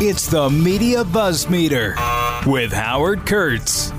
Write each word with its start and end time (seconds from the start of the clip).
It's 0.00 0.28
the 0.28 0.48
Media 0.48 1.02
Buzz 1.02 1.50
Meter 1.50 1.96
with 2.46 2.72
Howard 2.72 3.26
Kurtz. 3.26 3.90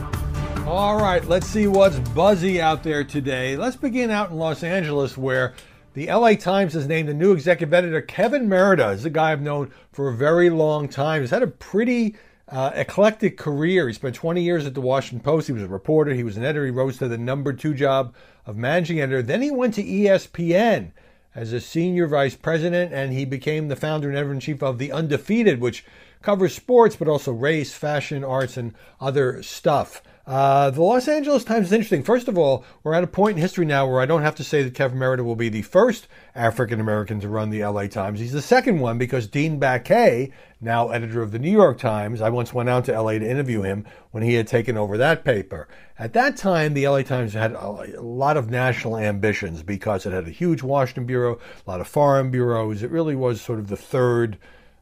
All 0.66 0.96
right, 0.96 1.22
let's 1.26 1.46
see 1.46 1.68
what's 1.68 2.00
buzzy 2.12 2.62
out 2.62 2.84
there 2.84 3.04
today. 3.04 3.58
Let's 3.58 3.76
begin 3.76 4.10
out 4.10 4.30
in 4.30 4.38
Los 4.38 4.64
Angeles, 4.64 5.18
where 5.18 5.56
the 5.96 6.08
LA 6.08 6.36
Times 6.36 6.72
has 6.72 6.88
named 6.88 7.10
a 7.10 7.14
new 7.14 7.34
executive 7.34 7.74
editor. 7.74 8.02
Kevin 8.02 8.48
Merida 8.48 8.92
is 8.92 9.04
a 9.04 9.10
guy 9.10 9.34
I've 9.34 9.42
known 9.42 9.74
for 9.92 10.08
a 10.08 10.16
very 10.16 10.50
long 10.50 10.88
time. 10.88 11.20
He's 11.20 11.32
had 11.32 11.44
a 11.44 11.48
pretty 11.48 12.16
uh, 12.48 12.72
eclectic 12.76 13.38
career. 13.38 13.90
He 13.90 13.94
spent 13.94 14.16
20 14.16 14.42
years 14.42 14.66
at 14.66 14.76
the 14.76 14.82
Washington 14.82 15.20
Post. 15.20 15.48
He 15.48 15.54
was 15.54 15.64
a 15.64 15.68
reporter, 15.68 16.14
he 16.14 16.24
was 16.24 16.38
an 16.38 16.46
editor, 16.46 16.64
he 16.64 16.72
rose 16.72 16.98
to 17.00 17.10
the 17.10 17.18
number 17.18 17.52
two 17.52 17.74
job 17.74 18.16
of 18.46 18.56
managing 18.56 19.02
editor. 19.02 19.22
Then 19.22 19.42
he 19.42 19.52
went 19.52 19.74
to 19.74 19.84
ESPN 19.84 20.94
as 21.36 21.54
a 21.54 21.62
senior 21.62 22.08
vice 22.08 22.36
president, 22.36 22.94
and 22.94 23.14
he 23.14 23.26
became 23.26 23.68
the 23.68 23.76
founder 23.76 24.10
and 24.10 24.18
editor 24.18 24.34
in 24.34 24.40
chief 24.40 24.64
of 24.64 24.78
The 24.78 24.92
Undefeated, 24.92 25.62
which 25.62 25.86
covers 26.22 26.56
sports, 26.56 26.96
but 26.96 27.08
also 27.08 27.32
race, 27.32 27.74
fashion, 27.74 28.24
arts, 28.24 28.58
and 28.58 28.74
other 29.00 29.42
stuff. 29.44 30.02
Uh, 30.30 30.70
the 30.70 30.84
Los 30.84 31.08
Angeles 31.08 31.44
Times 31.44 31.66
is 31.66 31.74
interesting. 31.74 32.04
First 32.04 32.28
of 32.28 32.38
all, 32.38 32.64
we're 32.84 32.94
at 32.94 33.04
a 33.04 33.08
point 33.08 33.38
in 33.38 33.42
history 33.42 33.66
now 33.66 33.88
where 33.88 34.00
I 34.00 34.06
don't 34.06 34.22
have 34.22 34.36
to 34.36 34.44
say 34.44 34.62
that 34.62 34.76
Kevin 34.76 35.00
Merida 35.00 35.24
will 35.24 35.36
be 35.36 35.50
the 35.50 35.64
first 35.64 36.08
African 36.36 36.80
American 36.80 37.20
to 37.22 37.28
run 37.28 37.50
the 37.50 37.66
LA 37.66 37.88
Times. 37.88 38.20
He's 38.20 38.32
the 38.32 38.40
second 38.40 38.80
one 38.80 39.00
because 39.00 39.26
Dean 39.26 39.60
Baquet, 39.60 40.32
now 40.62 40.90
editor 40.90 41.24
of 41.24 41.32
the 41.32 41.40
New 41.40 41.50
York 41.50 41.80
Times, 41.80 42.22
I 42.22 42.30
once 42.30 42.54
went 42.54 42.70
out 42.70 42.86
to 42.86 43.02
LA 43.02 43.14
to 43.14 43.28
interview 43.28 43.64
him 43.64 43.88
when 44.12 44.22
he 44.22 44.36
had 44.36 44.46
taken 44.46 44.78
over 44.78 45.00
that 45.00 45.26
paper. 45.26 45.68
At 45.98 46.14
that 46.14 46.38
time, 46.38 46.76
the 46.76 46.88
LA 46.88 47.02
Times 47.02 47.34
had 47.34 47.54
a 47.54 48.00
lot 48.00 48.38
of 48.38 48.52
national 48.52 48.98
ambitions 48.98 49.64
because 49.64 50.06
it 50.06 50.14
had 50.14 50.28
a 50.28 50.32
huge 50.32 50.62
Washington 50.62 51.08
bureau, 51.08 51.40
a 51.66 51.72
lot 51.72 51.82
of 51.82 51.88
foreign 51.88 52.30
bureaus. 52.30 52.84
It 52.84 52.92
really 52.92 53.16
was 53.16 53.42
sort 53.42 53.58
of 53.58 53.68
the 53.68 53.76
third 53.76 54.38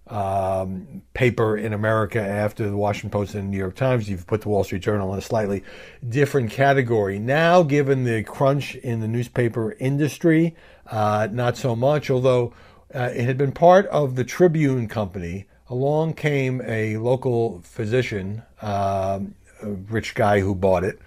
um, 0.09 1.02
paper 1.13 1.57
in 1.57 1.73
America 1.73 2.21
after 2.21 2.70
the 2.70 2.77
Washington 2.77 3.09
Post 3.09 3.35
and 3.35 3.43
the 3.43 3.52
New 3.52 3.57
York 3.57 3.75
Times. 3.75 4.09
You've 4.09 4.27
put 4.27 4.41
the 4.41 4.49
Wall 4.49 4.64
Street 4.64 4.81
Journal 4.81 5.11
in 5.14 5.19
a 5.19 5.22
slightly 5.22 5.64
different 6.08 6.52
category. 6.52 7.19
Now, 7.19 7.64
given 7.64 8.03
the 8.03 8.23
crunch 8.23 8.75
in 8.75 8.99
the 8.99 9.08
newspaper 9.08 9.73
industry, 9.80 10.55
uh, 10.88 11.27
not 11.31 11.58
so 11.58 11.75
much, 11.75 12.09
although 12.09 12.53
uh, 12.94 13.09
it 13.14 13.25
had 13.25 13.38
been 13.38 13.52
part 13.52 13.86
of 13.88 14.16
the 14.16 14.23
Tribune 14.23 14.88
Company. 14.88 15.45
Along 15.69 16.14
came 16.14 16.61
a 16.61 16.95
local 16.97 17.61
physician, 17.61 18.44
um, 18.61 19.36
a 19.61 19.69
rich 19.89 20.16
guy 20.16 20.39
who 20.39 20.55
bought 20.55 20.86
it. 20.86 20.99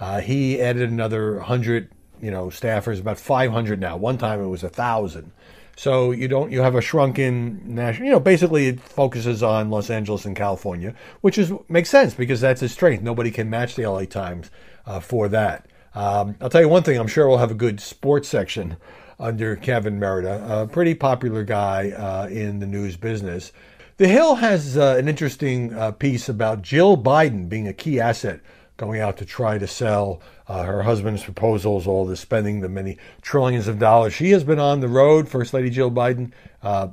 Uh, 0.00 0.20
he 0.20 0.60
added 0.60 0.90
another 0.90 1.36
100 1.36 1.90
you 2.20 2.30
know, 2.30 2.46
staffers, 2.46 3.00
about 3.00 3.18
500 3.18 3.80
now. 3.80 3.96
One 3.96 4.18
time 4.18 4.42
it 4.42 4.48
was 4.48 4.62
a 4.62 4.66
1,000. 4.66 5.32
So 5.78 6.10
you 6.10 6.26
don't 6.26 6.50
you 6.50 6.60
have 6.60 6.74
a 6.74 6.80
shrunken 6.80 7.62
national. 7.64 8.06
You 8.06 8.12
know, 8.14 8.20
basically 8.20 8.66
it 8.66 8.80
focuses 8.80 9.44
on 9.44 9.70
Los 9.70 9.90
Angeles 9.90 10.24
and 10.24 10.34
California, 10.34 10.92
which 11.20 11.38
is 11.38 11.52
makes 11.68 11.88
sense 11.88 12.14
because 12.14 12.40
that's 12.40 12.62
his 12.62 12.72
strength. 12.72 13.04
Nobody 13.04 13.30
can 13.30 13.48
match 13.48 13.76
the 13.76 13.86
LA 13.86 14.04
Times 14.04 14.50
uh, 14.86 14.98
for 14.98 15.28
that. 15.28 15.66
Um, 15.94 16.34
I'll 16.40 16.50
tell 16.50 16.62
you 16.62 16.68
one 16.68 16.82
thing. 16.82 16.98
I'm 16.98 17.06
sure 17.06 17.28
we'll 17.28 17.38
have 17.38 17.52
a 17.52 17.54
good 17.54 17.78
sports 17.78 18.28
section 18.28 18.76
under 19.20 19.54
Kevin 19.54 20.00
Merida, 20.00 20.62
a 20.62 20.66
pretty 20.66 20.96
popular 20.96 21.44
guy 21.44 21.92
uh, 21.92 22.26
in 22.26 22.58
the 22.58 22.66
news 22.66 22.96
business. 22.96 23.52
The 23.98 24.08
Hill 24.08 24.34
has 24.34 24.76
uh, 24.76 24.96
an 24.98 25.06
interesting 25.06 25.72
uh, 25.74 25.92
piece 25.92 26.28
about 26.28 26.62
Jill 26.62 26.96
Biden 26.96 27.48
being 27.48 27.68
a 27.68 27.72
key 27.72 28.00
asset 28.00 28.40
going 28.78 29.00
out 29.00 29.18
to 29.18 29.26
try 29.26 29.58
to 29.58 29.66
sell 29.66 30.22
uh, 30.46 30.62
her 30.62 30.82
husband's 30.82 31.22
proposals, 31.22 31.86
all 31.86 32.06
the 32.06 32.16
spending, 32.16 32.60
the 32.60 32.68
many 32.68 32.96
trillions 33.20 33.68
of 33.68 33.78
dollars. 33.78 34.14
She 34.14 34.30
has 34.30 34.44
been 34.44 34.58
on 34.58 34.80
the 34.80 34.88
road. 34.88 35.28
First 35.28 35.52
Lady 35.52 35.68
Jill 35.68 35.90
Biden 35.90 36.32
uh, 36.62 36.88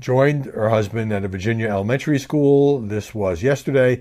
joined 0.00 0.46
her 0.46 0.70
husband 0.70 1.12
at 1.12 1.24
a 1.24 1.28
Virginia 1.28 1.68
elementary 1.68 2.18
school. 2.18 2.80
This 2.80 3.14
was 3.14 3.42
yesterday. 3.42 4.00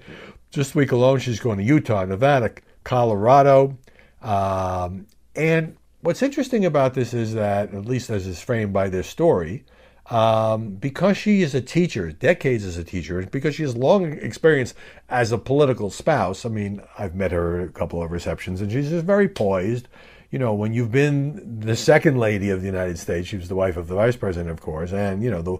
This 0.54 0.74
week 0.74 0.92
alone, 0.92 1.20
she's 1.20 1.40
going 1.40 1.58
to 1.58 1.64
Utah, 1.64 2.06
Nevada, 2.06 2.52
Colorado. 2.84 3.78
Um, 4.22 5.08
and 5.36 5.76
what's 6.02 6.22
interesting 6.22 6.64
about 6.64 6.94
this 6.94 7.14
is 7.14 7.34
that, 7.34 7.74
at 7.74 7.86
least 7.86 8.10
as 8.12 8.28
is 8.28 8.40
framed 8.40 8.72
by 8.72 8.88
this 8.88 9.08
story, 9.08 9.66
um, 10.10 10.76
because 10.76 11.18
she 11.18 11.42
is 11.42 11.56
a 11.56 11.62
teacher, 11.62 12.12
decades 12.12 12.64
as 12.64 12.78
a 12.78 12.84
teacher, 12.84 13.26
because 13.32 13.56
she 13.56 13.64
has 13.64 13.76
long 13.76 14.14
experience 14.14 14.76
as 15.10 15.32
a 15.32 15.38
political 15.38 15.90
spouse. 15.90 16.46
I 16.46 16.50
mean, 16.50 16.82
I've 16.98 17.16
met 17.16 17.32
her 17.32 17.62
at 17.62 17.70
a 17.70 17.72
couple 17.72 18.04
of 18.04 18.12
receptions, 18.12 18.62
and 18.62 18.72
she's 18.72 18.90
just 18.90 19.06
very 19.06 19.28
poised. 19.28 19.88
You 20.30 20.40
know, 20.40 20.54
when 20.54 20.74
you've 20.74 20.92
been 20.92 21.60
the 21.60 21.76
second 21.76 22.18
lady 22.18 22.50
of 22.50 22.62
the 22.62 22.68
United 22.68 23.00
States, 23.00 23.28
she 23.28 23.38
was 23.38 23.48
the 23.48 23.56
wife 23.56 23.78
of 23.78 23.88
the 23.88 23.96
vice 23.96 24.16
president, 24.16 24.52
of 24.52 24.62
course, 24.62 24.92
and 24.92 25.24
you 25.24 25.32
know 25.32 25.42
the 25.42 25.58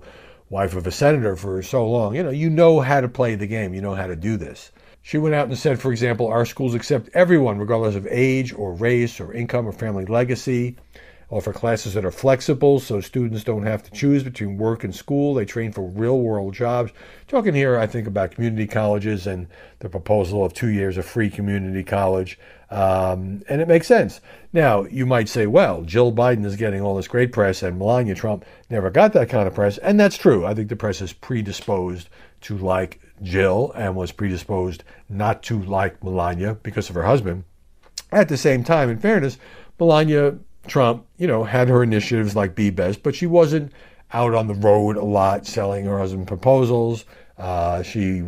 wife 0.50 0.76
of 0.76 0.86
a 0.86 0.92
senator 0.92 1.36
for 1.36 1.62
so 1.64 1.90
long. 1.90 2.16
You 2.16 2.24
know, 2.24 2.30
you 2.30 2.50
know 2.50 2.82
how 2.82 3.02
to 3.02 3.08
play 3.08 3.36
the 3.36 3.48
game. 3.48 3.74
You 3.74 3.82
know 3.82 3.96
how 3.96 4.08
to 4.08 4.16
do 4.16 4.38
this. 4.38 4.72
She 5.02 5.18
went 5.18 5.36
out 5.36 5.48
and 5.48 5.58
said, 5.58 5.80
for 5.80 5.92
example, 5.92 6.28
our 6.28 6.46
schools 6.46 6.74
accept 6.74 7.10
everyone, 7.14 7.60
regardless 7.60 7.96
of 7.96 8.08
age 8.10 8.54
or 8.54 8.74
race 8.74 9.20
or 9.20 9.34
income 9.34 9.68
or 9.68 9.72
family 9.72 10.06
legacy 10.06 10.78
offer 11.36 11.52
classes 11.52 11.94
that 11.94 12.06
are 12.06 12.12
flexible 12.12 12.80
so 12.80 13.02
students 13.02 13.44
don't 13.44 13.66
have 13.66 13.84
to 13.84 13.92
choose 13.92 14.24
between 14.24 14.58
work 14.58 14.86
and 14.86 14.96
school. 14.96 15.34
They 15.34 15.44
train 15.44 15.74
for 15.74 15.82
real 15.82 16.20
world 16.22 16.54
jobs. 16.54 16.94
Talking 17.28 17.54
here, 17.54 17.78
I 17.78 17.88
think, 17.88 18.08
about 18.08 18.32
community 18.32 18.68
colleges 18.68 19.28
and 19.28 19.48
the 19.80 19.90
proposal 19.90 20.46
of 20.46 20.54
two 20.54 20.70
years 20.70 20.98
of 20.98 21.06
free 21.06 21.30
community 21.30 21.84
college. 21.84 22.40
Um, 22.72 23.44
and 23.50 23.62
it 23.62 23.68
makes 23.68 23.86
sense. 23.86 24.22
Now, 24.54 24.86
you 24.86 25.06
might 25.06 25.28
say, 25.28 25.46
well, 25.46 25.82
Jill 25.82 26.14
Biden 26.14 26.46
is 26.46 26.56
getting 26.56 26.82
all 26.82 26.96
this 26.96 27.10
great 27.10 27.34
press 27.34 27.64
and 27.64 27.78
Melania 27.78 28.16
Trump 28.16 28.46
never 28.70 28.90
got 28.90 29.12
that 29.14 29.30
kind 29.30 29.46
of 29.46 29.54
press. 29.54 29.78
And 29.80 30.00
that's 30.00 30.18
true. 30.18 30.46
I 30.46 30.54
think 30.54 30.70
the 30.70 30.78
press 30.78 31.02
is 31.02 31.12
predisposed 31.12 32.08
to 32.42 32.58
like 32.58 33.02
Jill 33.22 33.74
and 33.76 33.96
was 33.96 34.14
predisposed 34.14 34.86
not 35.10 35.44
to 35.44 35.62
like 35.62 36.02
Melania 36.02 36.56
because 36.64 36.90
of 36.90 36.96
her 36.96 37.04
husband. 37.04 37.44
At 38.12 38.30
the 38.30 38.38
same 38.38 38.64
time, 38.64 38.90
in 38.90 39.00
fairness, 39.00 39.38
Melania 39.78 40.38
Trump, 40.68 41.06
you 41.18 41.28
know, 41.28 41.44
had 41.44 41.70
her 41.70 41.84
initiatives 41.84 42.36
like 42.36 42.56
Be 42.56 42.70
Best, 42.70 43.04
but 43.04 43.16
she 43.16 43.28
wasn't 43.28 43.72
out 44.14 44.34
on 44.34 44.48
the 44.48 44.54
road 44.54 44.98
a 44.98 45.04
lot 45.04 45.46
selling 45.46 45.86
her 45.86 45.98
husband 45.98 46.28
proposals. 46.28 47.06
Uh, 47.38 47.82
she 47.84 48.24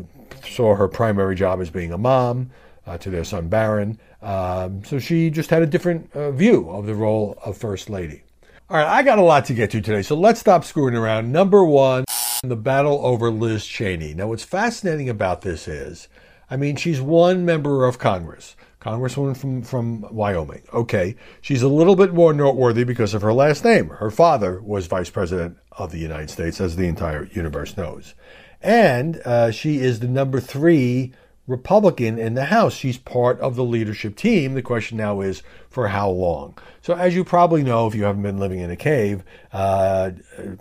saw 0.45 0.75
her 0.75 0.87
primary 0.87 1.35
job 1.35 1.61
as 1.61 1.69
being 1.69 1.91
a 1.91 1.97
mom 1.97 2.49
uh, 2.85 2.97
to 2.97 3.09
their 3.09 3.23
son 3.23 3.47
Barron. 3.47 3.99
Um, 4.21 4.83
so 4.83 4.99
she 4.99 5.29
just 5.29 5.49
had 5.49 5.61
a 5.61 5.67
different 5.67 6.09
uh, 6.15 6.31
view 6.31 6.69
of 6.69 6.85
the 6.85 6.95
role 6.95 7.37
of 7.43 7.57
First 7.57 7.89
Lady. 7.89 8.23
All 8.69 8.77
right, 8.77 8.87
I 8.87 9.03
got 9.03 9.19
a 9.19 9.21
lot 9.21 9.45
to 9.45 9.53
get 9.53 9.71
to 9.71 9.81
today, 9.81 10.01
so 10.01 10.15
let's 10.15 10.39
stop 10.39 10.65
screwing 10.65 10.95
around. 10.95 11.31
Number 11.31 11.63
one, 11.63 12.03
the 12.43 12.57
battle 12.57 12.99
over 13.05 13.31
Liz 13.31 13.65
Cheney. 13.65 14.13
Now, 14.13 14.27
what's 14.27 14.43
fascinating 14.43 15.09
about 15.09 15.41
this 15.41 15.67
is, 15.67 16.09
I 16.49 16.57
mean, 16.57 16.75
she's 16.75 16.99
one 16.99 17.45
member 17.45 17.85
of 17.85 17.97
Congress. 17.97 18.55
Congresswoman 18.87 19.35
from, 19.35 19.61
from 19.61 20.01
Wyoming. 20.13 20.61
Okay, 20.73 21.15
she's 21.41 21.61
a 21.61 21.67
little 21.67 21.95
bit 21.95 22.13
more 22.13 22.33
noteworthy 22.33 22.85
because 22.85 23.13
of 23.13 23.21
her 23.21 23.33
last 23.33 23.65
name. 23.65 23.89
Her 23.89 24.09
father 24.09 24.61
was 24.61 24.87
Vice 24.87 25.09
President 25.09 25.57
of 25.73 25.91
the 25.91 25.99
United 25.99 26.29
States, 26.29 26.61
as 26.61 26.75
the 26.75 26.87
entire 26.87 27.25
universe 27.25 27.75
knows. 27.75 28.13
And 28.61 29.17
uh, 29.25 29.51
she 29.51 29.79
is 29.79 29.99
the 29.99 30.07
number 30.07 30.39
three 30.39 31.13
Republican 31.47 32.17
in 32.17 32.33
the 32.33 32.45
House. 32.45 32.73
She's 32.73 32.97
part 32.97 33.39
of 33.41 33.55
the 33.55 33.63
leadership 33.63 34.15
team. 34.15 34.53
The 34.53 34.61
question 34.61 34.97
now 34.97 35.19
is 35.21 35.43
for 35.69 35.89
how 35.89 36.09
long? 36.09 36.57
So, 36.81 36.93
as 36.93 37.13
you 37.13 37.25
probably 37.25 37.63
know, 37.63 37.87
if 37.87 37.95
you 37.95 38.03
haven't 38.03 38.23
been 38.23 38.39
living 38.39 38.59
in 38.59 38.71
a 38.71 38.75
cave, 38.77 39.23
uh, 39.51 40.11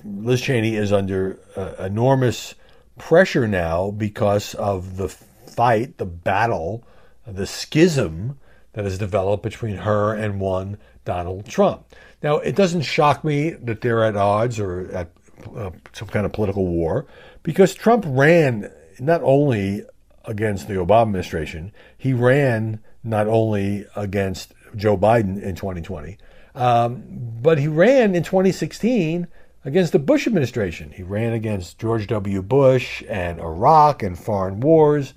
Liz 0.05 0.41
Cheney 0.41 0.75
is 0.75 0.93
under 0.93 1.39
uh, 1.55 1.75
enormous 1.85 2.55
pressure 2.99 3.47
now 3.47 3.93
because 3.93 4.55
of 4.55 4.97
the 4.97 5.09
fight, 5.09 5.99
the 5.99 6.07
battle 6.07 6.85
the 7.27 7.47
schism 7.47 8.39
that 8.73 8.85
has 8.85 8.99
developed 8.99 9.43
between 9.43 9.77
her 9.77 10.15
and 10.15 10.41
one 10.41 10.79
Donald 11.05 11.47
Trump. 11.47 11.95
Now, 12.23 12.39
it 12.39 12.55
doesn't 12.55 12.83
shock 12.83 13.25
me 13.25 13.51
that 13.51 13.81
they're 13.81 14.05
at 14.05 14.17
odds 14.17 14.59
or 14.59 14.91
at 14.93 15.11
uh, 15.55 15.71
some 15.93 16.09
kind 16.09 16.27
of 16.27 16.33
political 16.33 16.67
war 16.67 17.07
because 17.43 17.75
Trump 17.75 18.05
ran 18.07 18.71
not 18.99 19.23
only 19.23 19.83
against 20.25 20.69
the 20.69 20.75
Obama 20.75 21.03
administration, 21.03 21.73
he 21.97 22.13
ran 22.13 22.81
not 23.05 23.29
only 23.29 23.87
against 23.95 24.53
Joe 24.75 24.97
Biden 24.97 25.41
in 25.41 25.55
2020, 25.55 26.19
um, 26.55 27.03
but 27.41 27.59
he 27.59 27.69
ran 27.69 28.15
in 28.15 28.23
2016 28.23 29.29
against 29.65 29.93
the 29.93 29.99
Bush 29.99 30.27
administration. 30.27 30.91
He 30.91 31.03
ran 31.03 31.33
against 31.33 31.79
George 31.79 32.07
W. 32.07 32.43
Bush 32.43 33.03
and 33.09 33.39
Iraq 33.41 34.03
and 34.03 34.19
foreign 34.19 34.61
wars. 34.61 35.15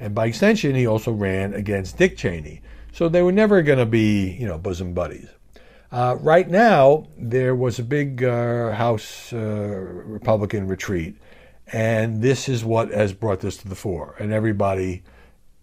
And 0.00 0.14
by 0.14 0.26
extension, 0.26 0.74
he 0.74 0.86
also 0.86 1.12
ran 1.12 1.52
against 1.52 1.98
Dick 1.98 2.16
Cheney. 2.16 2.62
So 2.92 3.08
they 3.08 3.22
were 3.22 3.32
never 3.32 3.62
going 3.62 3.78
to 3.78 3.86
be, 3.86 4.30
you 4.30 4.46
know, 4.46 4.58
bosom 4.58 4.94
buddies. 4.94 5.28
Uh, 5.92 6.16
right 6.20 6.48
now, 6.48 7.06
there 7.18 7.54
was 7.54 7.78
a 7.78 7.84
big 7.84 8.24
uh, 8.24 8.72
House 8.72 9.32
uh, 9.32 9.36
Republican 9.36 10.66
retreat, 10.66 11.16
and 11.72 12.22
this 12.22 12.48
is 12.48 12.64
what 12.64 12.90
has 12.90 13.12
brought 13.12 13.40
this 13.40 13.56
to 13.58 13.68
the 13.68 13.74
fore. 13.74 14.16
And 14.18 14.32
everybody 14.32 15.02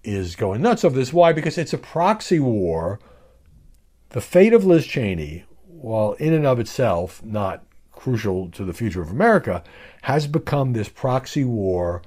is 0.03 0.35
going 0.35 0.61
nuts 0.61 0.85
over 0.85 0.95
this. 0.95 1.11
Why? 1.11 1.33
Because 1.33 1.57
it's 1.57 1.73
a 1.73 1.77
proxy 1.77 2.39
war. 2.39 2.99
The 4.09 4.21
fate 4.21 4.53
of 4.53 4.65
Liz 4.65 4.85
Cheney, 4.85 5.45
while 5.67 6.13
in 6.13 6.33
and 6.33 6.45
of 6.45 6.59
itself 6.59 7.23
not 7.23 7.65
crucial 7.91 8.49
to 8.51 8.63
the 8.63 8.73
future 8.73 9.01
of 9.01 9.09
America, 9.09 9.63
has 10.03 10.27
become 10.27 10.73
this 10.73 10.89
proxy 10.89 11.43
war 11.43 12.03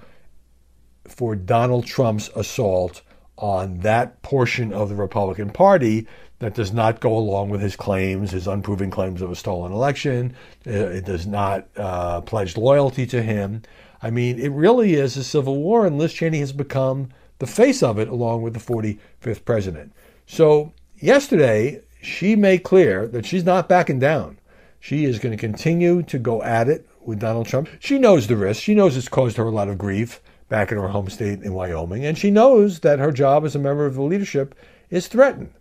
for 1.07 1.35
Donald 1.37 1.87
Trump's 1.87 2.31
assault 2.35 3.03
on 3.37 3.81
that 3.81 4.21
portion 4.23 4.73
of 4.73 4.89
the 4.89 4.95
Republican 4.95 5.51
Party 5.51 6.07
that 6.41 6.55
does 6.55 6.73
not 6.73 7.01
go 7.01 7.17
along 7.17 7.51
with 7.51 7.61
his 7.61 7.77
claims, 7.77 8.31
his 8.31 8.47
unproven 8.47 8.91
claims 8.91 9.23
of 9.23 9.31
a 9.31 9.37
stolen 9.37 9.73
election. 9.73 10.35
Uh, 10.67 10.71
it 10.71 11.05
does 11.05 11.27
not 11.27 11.67
uh, 11.77 12.21
pledge 12.23 12.57
loyalty 12.57 13.07
to 13.07 13.23
him. 13.23 13.63
I 14.03 14.11
mean, 14.11 14.39
it 14.39 14.51
really 14.51 14.95
is 14.95 15.17
a 15.17 15.25
civil 15.25 15.57
war, 15.59 15.87
and 15.87 15.99
Liz 15.99 16.15
Cheney 16.15 16.41
has 16.41 16.53
become 16.53 17.11
the 17.39 17.47
face 17.47 17.83
of 17.83 17.99
it 17.99 18.09
along 18.09 18.43
with 18.43 18.55
the 18.55 18.61
45th 18.61 19.45
president. 19.45 19.93
So, 20.27 20.73
yesterday, 20.99 21.83
she 22.01 22.37
made 22.37 22.63
clear 22.63 23.07
that 23.09 23.27
she's 23.27 23.45
not 23.45 23.69
backing 23.69 23.99
down. 23.99 24.39
She 24.79 25.05
is 25.05 25.19
going 25.19 25.37
to 25.37 25.41
continue 25.41 26.03
to 26.05 26.19
go 26.19 26.43
at 26.43 26.69
it 26.69 26.89
with 27.05 27.21
Donald 27.21 27.47
Trump. 27.47 27.69
She 27.81 27.99
knows 27.99 28.27
the 28.27 28.37
risk. 28.37 28.63
She 28.63 28.75
knows 28.75 28.97
it's 28.97 29.09
caused 29.09 29.37
her 29.37 29.45
a 29.45 29.51
lot 29.51 29.69
of 29.69 29.77
grief 29.77 30.23
back 30.51 30.71
in 30.71 30.77
her 30.77 30.89
home 30.89 31.09
state 31.09 31.43
in 31.43 31.55
Wyoming, 31.55 32.05
and 32.05 32.19
she 32.19 32.31
knows 32.31 32.81
that 32.81 32.99
her 32.99 33.13
job 33.13 33.47
as 33.47 33.57
a 33.57 33.59
member 33.59 33.87
of 33.87 33.95
the 33.95 34.03
leadership 34.03 34.55
is 34.91 35.09
threatened. 35.09 35.53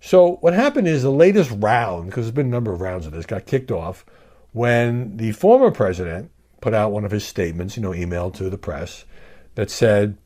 So, 0.00 0.36
what 0.36 0.54
happened 0.54 0.88
is 0.88 1.02
the 1.02 1.10
latest 1.10 1.50
round, 1.58 2.06
because 2.06 2.24
there's 2.24 2.34
been 2.34 2.46
a 2.46 2.50
number 2.50 2.72
of 2.72 2.80
rounds 2.80 3.04
of 3.04 3.12
this, 3.12 3.26
got 3.26 3.44
kicked 3.44 3.70
off 3.70 4.06
when 4.52 5.16
the 5.16 5.32
former 5.32 5.70
president 5.70 6.30
put 6.60 6.72
out 6.72 6.92
one 6.92 7.04
of 7.04 7.10
his 7.10 7.24
statements, 7.24 7.76
you 7.76 7.82
know, 7.82 7.90
emailed 7.90 8.34
to 8.34 8.48
the 8.48 8.58
press, 8.58 9.04
that 9.54 9.70
said 9.70 10.16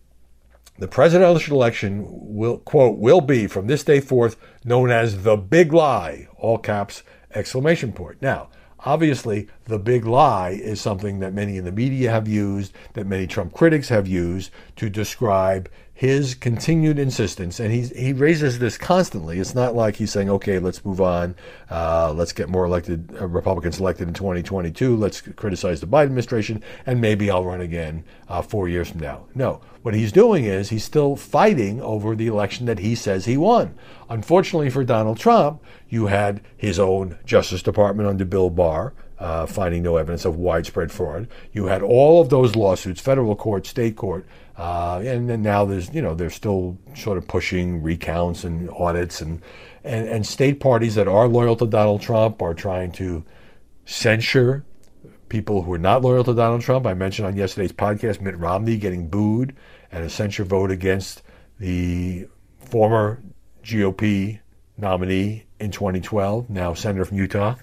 the 0.78 0.88
presidential 0.88 1.56
election 1.56 2.04
will, 2.06 2.58
quote, 2.58 2.98
will 2.98 3.20
be 3.20 3.46
from 3.46 3.66
this 3.66 3.82
day 3.82 4.00
forth 4.00 4.36
known 4.64 4.90
as 4.90 5.22
the 5.22 5.36
big 5.36 5.72
lie, 5.72 6.28
all 6.36 6.58
caps, 6.58 7.02
exclamation 7.34 7.92
point. 7.92 8.20
Now, 8.20 8.48
obviously, 8.86 9.48
the 9.64 9.78
big 9.78 10.06
lie 10.06 10.50
is 10.50 10.80
something 10.80 11.18
that 11.18 11.34
many 11.34 11.58
in 11.58 11.64
the 11.64 11.72
media 11.72 12.10
have 12.10 12.28
used, 12.28 12.72
that 12.94 13.06
many 13.06 13.26
Trump 13.26 13.52
critics 13.52 13.88
have 13.88 14.06
used 14.06 14.50
to 14.76 14.88
describe 14.88 15.68
his 15.96 16.34
continued 16.34 16.98
insistence, 16.98 17.58
and 17.58 17.72
he's, 17.72 17.88
he 17.96 18.12
raises 18.12 18.58
this 18.58 18.76
constantly. 18.76 19.38
It's 19.38 19.54
not 19.54 19.74
like 19.74 19.96
he's 19.96 20.12
saying, 20.12 20.28
okay, 20.28 20.58
let's 20.58 20.84
move 20.84 21.00
on, 21.00 21.34
uh, 21.70 22.12
let's 22.12 22.34
get 22.34 22.50
more 22.50 22.66
elected 22.66 23.16
uh, 23.18 23.26
Republicans 23.26 23.80
elected 23.80 24.06
in 24.06 24.12
2022, 24.12 24.94
let's 24.94 25.22
criticize 25.22 25.80
the 25.80 25.86
Biden 25.86 26.04
administration, 26.04 26.62
and 26.84 27.00
maybe 27.00 27.30
I'll 27.30 27.46
run 27.46 27.62
again 27.62 28.04
uh, 28.28 28.42
four 28.42 28.68
years 28.68 28.90
from 28.90 29.00
now. 29.00 29.24
No, 29.34 29.62
what 29.80 29.94
he's 29.94 30.12
doing 30.12 30.44
is 30.44 30.68
he's 30.68 30.84
still 30.84 31.16
fighting 31.16 31.80
over 31.80 32.14
the 32.14 32.26
election 32.26 32.66
that 32.66 32.80
he 32.80 32.94
says 32.94 33.24
he 33.24 33.38
won. 33.38 33.74
Unfortunately 34.10 34.68
for 34.68 34.84
Donald 34.84 35.18
Trump, 35.18 35.62
you 35.88 36.08
had 36.08 36.42
his 36.58 36.78
own 36.78 37.16
Justice 37.24 37.62
Department 37.62 38.06
under 38.06 38.26
Bill 38.26 38.50
Barr. 38.50 38.92
Uh, 39.18 39.46
finding 39.46 39.82
no 39.82 39.96
evidence 39.96 40.26
of 40.26 40.36
widespread 40.36 40.92
fraud. 40.92 41.26
You 41.50 41.68
had 41.68 41.80
all 41.80 42.20
of 42.20 42.28
those 42.28 42.54
lawsuits, 42.54 43.00
federal 43.00 43.34
court, 43.34 43.66
state 43.66 43.96
court, 43.96 44.26
uh, 44.56 45.02
and 45.04 45.42
now 45.42 45.64
there's, 45.64 45.92
you 45.92 46.00
know, 46.00 46.14
they're 46.14 46.30
still 46.30 46.78
sort 46.94 47.18
of 47.18 47.28
pushing 47.28 47.82
recounts 47.82 48.44
and 48.44 48.70
audits, 48.70 49.20
and, 49.20 49.42
and, 49.84 50.08
and 50.08 50.26
state 50.26 50.60
parties 50.60 50.94
that 50.94 51.08
are 51.08 51.28
loyal 51.28 51.56
to 51.56 51.66
Donald 51.66 52.00
Trump 52.00 52.40
are 52.40 52.54
trying 52.54 52.92
to 52.92 53.24
censure 53.84 54.64
people 55.28 55.62
who 55.62 55.72
are 55.72 55.78
not 55.78 56.02
loyal 56.02 56.24
to 56.24 56.34
Donald 56.34 56.62
Trump. 56.62 56.86
I 56.86 56.94
mentioned 56.94 57.26
on 57.26 57.36
yesterday's 57.36 57.72
podcast 57.72 58.20
Mitt 58.20 58.38
Romney 58.38 58.76
getting 58.76 59.08
booed 59.08 59.54
and 59.92 60.04
a 60.04 60.10
censure 60.10 60.44
vote 60.44 60.70
against 60.70 61.22
the 61.58 62.28
former 62.58 63.22
GOP 63.62 64.40
nominee 64.76 65.46
in 65.58 65.70
2012, 65.70 66.50
now 66.50 66.74
senator 66.74 67.04
from 67.04 67.18
Utah, 67.18 67.56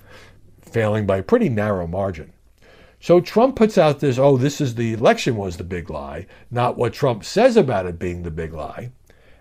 failing 0.62 1.06
by 1.06 1.18
a 1.18 1.24
pretty 1.24 1.50
narrow 1.50 1.88
margin. 1.88 2.33
So 3.04 3.20
Trump 3.20 3.58
puts 3.58 3.78
out 3.78 4.00
this, 4.00 4.18
oh, 4.18 4.38
this 4.38 4.62
is 4.62 4.76
the 4.76 4.94
election 4.94 5.36
was 5.36 5.58
the 5.58 5.66
big 5.66 5.90
lie, 5.90 6.26
not 6.50 6.78
what 6.78 6.94
Trump 6.94 7.26
says 7.26 7.58
about 7.58 7.86
it 7.86 8.00
being 8.00 8.24
the 8.24 8.32
big 8.32 8.54
lie. 8.54 8.92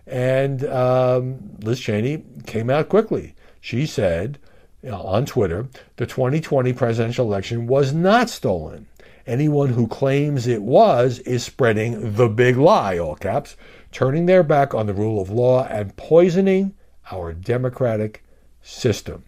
And 0.05 0.65
um, 0.65 1.59
Liz 1.61 1.79
Cheney 1.79 2.25
came 2.45 2.69
out 2.71 2.89
quickly. 2.89 3.37
She 3.61 3.87
said 3.87 4.41
you 4.83 4.91
know, 4.91 5.03
on 5.03 5.27
Twitter, 5.27 5.69
the 5.95 6.07
2020 6.07 6.73
presidential 6.73 7.25
election 7.25 7.69
was 7.69 7.95
not 7.95 8.29
stolen. 8.29 8.89
Anyone 9.29 9.69
who 9.69 9.87
claims 9.87 10.49
it 10.49 10.63
was 10.63 11.21
is 11.21 11.45
spreading 11.45 12.17
the 12.17 12.29
big 12.29 12.57
lie, 12.57 12.99
all 12.99 13.15
caps, 13.15 13.57
turning 13.93 14.27
their 14.27 14.43
back 14.43 14.75
on 14.75 14.87
the 14.87 14.93
rule 14.93 15.23
of 15.23 15.31
law 15.31 15.69
and 15.69 15.97
poisoning 15.97 16.75
our 17.13 17.33
democratic 17.33 18.25
system. 18.61 19.23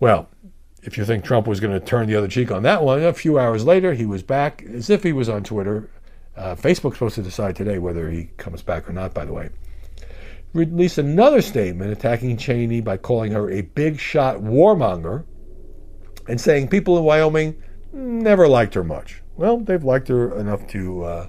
Well, 0.00 0.28
if 0.88 0.96
you 0.96 1.04
think 1.04 1.22
Trump 1.22 1.46
was 1.46 1.60
going 1.60 1.78
to 1.78 1.84
turn 1.84 2.06
the 2.06 2.16
other 2.16 2.28
cheek 2.28 2.50
on 2.50 2.62
that 2.62 2.82
one, 2.82 3.02
a 3.02 3.12
few 3.12 3.38
hours 3.38 3.62
later, 3.62 3.92
he 3.92 4.06
was 4.06 4.22
back 4.22 4.64
as 4.72 4.88
if 4.88 5.02
he 5.02 5.12
was 5.12 5.28
on 5.28 5.44
Twitter. 5.44 5.90
Uh, 6.34 6.54
Facebook's 6.54 6.94
supposed 6.94 7.16
to 7.16 7.22
decide 7.22 7.54
today 7.54 7.78
whether 7.78 8.10
he 8.10 8.30
comes 8.38 8.62
back 8.62 8.88
or 8.88 8.94
not, 8.94 9.12
by 9.12 9.26
the 9.26 9.32
way. 9.34 9.50
Released 10.54 10.96
another 10.96 11.42
statement 11.42 11.92
attacking 11.92 12.38
Cheney 12.38 12.80
by 12.80 12.96
calling 12.96 13.32
her 13.32 13.50
a 13.50 13.60
big 13.60 14.00
shot 14.00 14.36
warmonger 14.36 15.26
and 16.26 16.40
saying 16.40 16.68
people 16.68 16.96
in 16.96 17.04
Wyoming 17.04 17.62
never 17.92 18.48
liked 18.48 18.72
her 18.72 18.84
much. 18.84 19.22
Well, 19.36 19.58
they've 19.58 19.84
liked 19.84 20.08
her 20.08 20.38
enough 20.38 20.66
to 20.68 21.04
uh, 21.04 21.26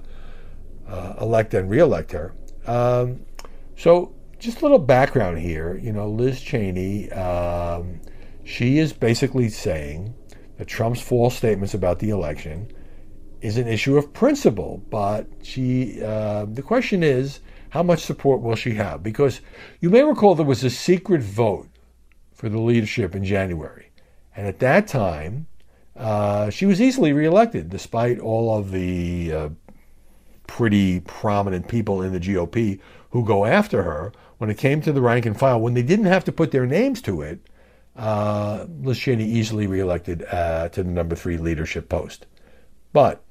uh, 0.88 1.14
elect 1.20 1.52
and 1.52 1.68
reelect 1.68 2.12
her. 2.12 2.34
Um, 2.66 3.26
so, 3.76 4.14
just 4.38 4.60
a 4.60 4.62
little 4.62 4.78
background 4.78 5.38
here. 5.38 5.76
You 5.76 5.92
know, 5.92 6.08
Liz 6.08 6.40
Cheney. 6.40 7.12
Um, 7.12 8.00
she 8.50 8.78
is 8.78 8.92
basically 8.92 9.48
saying 9.48 10.12
that 10.58 10.66
Trump's 10.66 11.00
false 11.00 11.36
statements 11.36 11.72
about 11.72 12.00
the 12.00 12.10
election 12.10 12.68
is 13.40 13.56
an 13.56 13.68
issue 13.68 13.96
of 13.96 14.12
principle, 14.12 14.82
but 14.90 15.28
she 15.40 16.02
uh, 16.02 16.46
the 16.46 16.60
question 16.60 17.04
is 17.04 17.40
how 17.70 17.84
much 17.84 18.00
support 18.00 18.42
will 18.42 18.56
she 18.56 18.74
have? 18.74 19.04
Because 19.04 19.40
you 19.78 19.88
may 19.88 20.02
recall 20.02 20.34
there 20.34 20.44
was 20.44 20.64
a 20.64 20.70
secret 20.70 21.22
vote 21.22 21.68
for 22.32 22.48
the 22.48 22.58
leadership 22.58 23.14
in 23.14 23.24
January, 23.24 23.92
and 24.36 24.48
at 24.48 24.58
that 24.58 24.88
time 24.88 25.46
uh, 25.96 26.50
she 26.50 26.66
was 26.66 26.80
easily 26.80 27.12
reelected, 27.12 27.70
despite 27.70 28.18
all 28.18 28.58
of 28.58 28.72
the 28.72 29.32
uh, 29.32 29.48
pretty 30.48 30.98
prominent 31.00 31.68
people 31.68 32.02
in 32.02 32.12
the 32.12 32.20
GOP 32.20 32.80
who 33.10 33.24
go 33.24 33.44
after 33.44 33.84
her. 33.84 34.12
When 34.38 34.50
it 34.50 34.58
came 34.58 34.80
to 34.82 34.92
the 34.92 35.02
rank 35.02 35.26
and 35.26 35.38
file, 35.38 35.60
when 35.60 35.74
they 35.74 35.82
didn't 35.82 36.06
have 36.06 36.24
to 36.24 36.32
put 36.32 36.50
their 36.50 36.64
names 36.64 37.02
to 37.02 37.20
it, 37.20 37.40
uh, 38.00 38.64
Liz 38.80 38.98
Cheney 38.98 39.26
easily 39.26 39.66
reelected 39.66 40.24
uh, 40.24 40.70
to 40.70 40.82
the 40.82 40.90
number 40.90 41.14
three 41.14 41.36
leadership 41.36 41.90
post. 41.90 42.26
But 42.94 43.22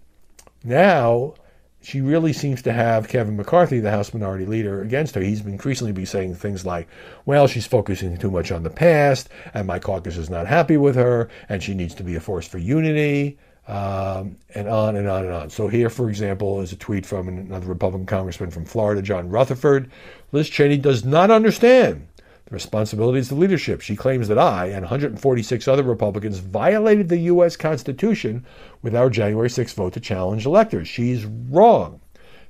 now 0.63 1.33
she 1.81 2.01
really 2.01 2.33
seems 2.33 2.61
to 2.61 2.71
have 2.71 3.07
Kevin 3.07 3.35
McCarthy, 3.35 3.79
the 3.79 3.89
House 3.89 4.13
Minority 4.13 4.45
Leader, 4.45 4.81
against 4.83 5.15
her. 5.15 5.21
He's 5.21 5.43
increasingly 5.43 5.91
be 5.91 6.05
saying 6.05 6.35
things 6.35 6.67
like, 6.67 6.87
well, 7.25 7.47
she's 7.47 7.65
focusing 7.65 8.15
too 8.17 8.29
much 8.29 8.51
on 8.51 8.61
the 8.61 8.69
past, 8.69 9.29
and 9.55 9.65
my 9.65 9.79
caucus 9.79 10.17
is 10.17 10.29
not 10.29 10.45
happy 10.45 10.77
with 10.77 10.95
her, 10.95 11.29
and 11.47 11.63
she 11.63 11.73
needs 11.73 11.95
to 11.95 12.03
be 12.03 12.15
a 12.15 12.19
force 12.19 12.47
for 12.47 12.59
unity, 12.59 13.39
um, 13.67 14.37
and 14.53 14.67
on 14.67 14.97
and 14.97 15.07
on 15.07 15.25
and 15.25 15.33
on. 15.33 15.49
So 15.49 15.67
here, 15.67 15.89
for 15.89 16.09
example, 16.09 16.61
is 16.61 16.73
a 16.73 16.77
tweet 16.77 17.07
from 17.07 17.27
another 17.27 17.65
Republican 17.65 18.05
congressman 18.05 18.51
from 18.51 18.65
Florida, 18.65 19.01
John 19.01 19.29
Rutherford. 19.29 19.89
Liz 20.31 20.47
Cheney 20.47 20.77
does 20.77 21.03
not 21.05 21.31
understand 21.31 22.08
the 22.49 22.55
responsibilities 22.55 23.31
of 23.31 23.37
leadership. 23.37 23.81
She 23.81 23.95
claims 23.95 24.27
that 24.27 24.39
I 24.39 24.67
and 24.67 24.81
146 24.81 25.67
other 25.67 25.83
Republicans 25.83 26.39
violated 26.39 27.07
the 27.07 27.17
U.S. 27.17 27.55
Constitution 27.55 28.45
with 28.81 28.95
our 28.95 29.09
January 29.09 29.49
6th 29.49 29.75
vote 29.75 29.93
to 29.93 29.99
challenge 29.99 30.45
electors. 30.45 30.87
She's 30.87 31.25
wrong. 31.25 32.01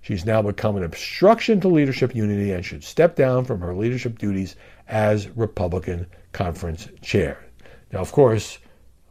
She's 0.02 0.26
now 0.26 0.42
become 0.42 0.78
an 0.78 0.84
obstruction 0.84 1.60
to 1.60 1.68
leadership 1.68 2.16
unity 2.16 2.52
and 2.52 2.64
should 2.64 2.86
step 2.86 3.18
down 3.18 3.44
from 3.44 3.60
her 3.60 3.76
leadership 3.76 4.18
duties 4.18 4.56
as 4.88 5.28
Republican 5.30 6.08
conference 6.32 6.88
chair. 7.02 7.46
Now, 7.92 8.00
of 8.00 8.14
course, 8.14 8.60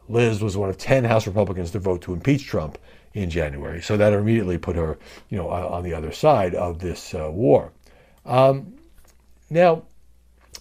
Liz 0.07 0.41
was 0.41 0.57
one 0.57 0.69
of 0.69 0.77
10 0.79 1.03
House 1.03 1.27
Republicans 1.27 1.69
to 1.71 1.79
vote 1.79 2.01
to 2.01 2.13
impeach 2.13 2.47
Trump 2.47 2.79
in 3.13 3.29
January, 3.29 3.81
so 3.81 3.95
that 3.97 4.13
immediately 4.13 4.57
put 4.57 4.75
her, 4.75 4.97
you 5.29 5.37
know, 5.37 5.49
on 5.49 5.83
the 5.83 5.93
other 5.93 6.11
side 6.11 6.55
of 6.55 6.79
this 6.79 7.13
uh, 7.13 7.29
war. 7.31 7.71
Um, 8.25 8.73
now, 9.51 9.83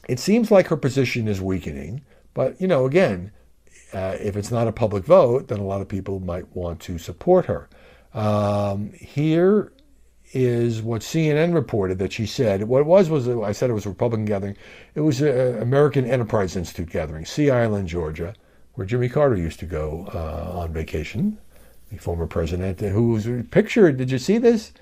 it 0.09 0.19
seems 0.19 0.51
like 0.51 0.67
her 0.69 0.77
position 0.77 1.29
is 1.29 1.41
weakening, 1.41 2.03
but 2.35 2.61
you 2.61 2.67
know, 2.67 2.87
again, 2.87 3.31
uh, 3.93 4.17
if 4.21 4.37
it's 4.37 4.51
not 4.51 4.67
a 4.67 4.73
public 4.73 5.05
vote, 5.05 5.49
then 5.49 5.59
a 5.59 5.65
lot 5.65 5.81
of 5.81 5.89
people 5.89 6.21
might 6.21 6.55
want 6.57 6.81
to 6.81 6.99
support 6.99 7.47
her. 7.47 7.69
Um, 8.15 8.93
here 8.93 9.73
is 10.33 10.83
what 10.83 11.03
CNN 11.03 11.55
reported 11.55 11.99
that 11.99 12.13
she 12.13 12.27
said. 12.27 12.63
What 12.65 12.81
it 12.81 12.87
was 12.87 13.09
was 13.09 13.29
I 13.29 13.53
said 13.53 13.71
it 13.71 13.75
was 13.75 13.87
a 13.87 13.91
Republican 13.91 14.25
gathering. 14.25 14.57
It 14.95 15.01
was 15.01 15.21
an 15.21 15.63
American 15.63 16.05
Enterprise 16.05 16.57
Institute 16.57 16.91
gathering, 16.91 17.25
Sea 17.25 17.51
Island, 17.51 17.89
Georgia, 17.89 18.35
where 18.75 18.87
Jimmy 18.87 19.09
Carter 19.09 19.37
used 19.37 19.61
to 19.61 19.67
go 19.67 20.09
uh, 20.15 20.59
on 20.59 20.73
vacation. 20.73 21.39
The 21.91 21.97
former 21.97 22.27
president, 22.27 22.81
who 22.81 23.13
was 23.13 23.27
pictured. 23.51 23.97
Did 23.97 24.11
you 24.11 24.19
see 24.19 24.37
this? 24.37 24.73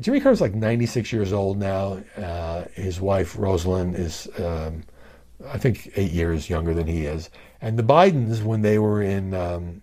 Jimmy 0.00 0.20
Carter's 0.20 0.40
like 0.40 0.54
96 0.54 1.12
years 1.12 1.32
old 1.32 1.58
now. 1.58 2.02
Uh, 2.16 2.64
his 2.74 3.00
wife, 3.00 3.36
Rosalynn, 3.36 3.98
is, 3.98 4.28
um, 4.38 4.82
I 5.48 5.58
think, 5.58 5.90
eight 5.96 6.12
years 6.12 6.50
younger 6.50 6.74
than 6.74 6.86
he 6.86 7.06
is. 7.06 7.30
And 7.60 7.78
the 7.78 7.82
Bidens, 7.82 8.42
when 8.42 8.62
they 8.62 8.78
were 8.78 9.02
in 9.02 9.34
um, 9.34 9.82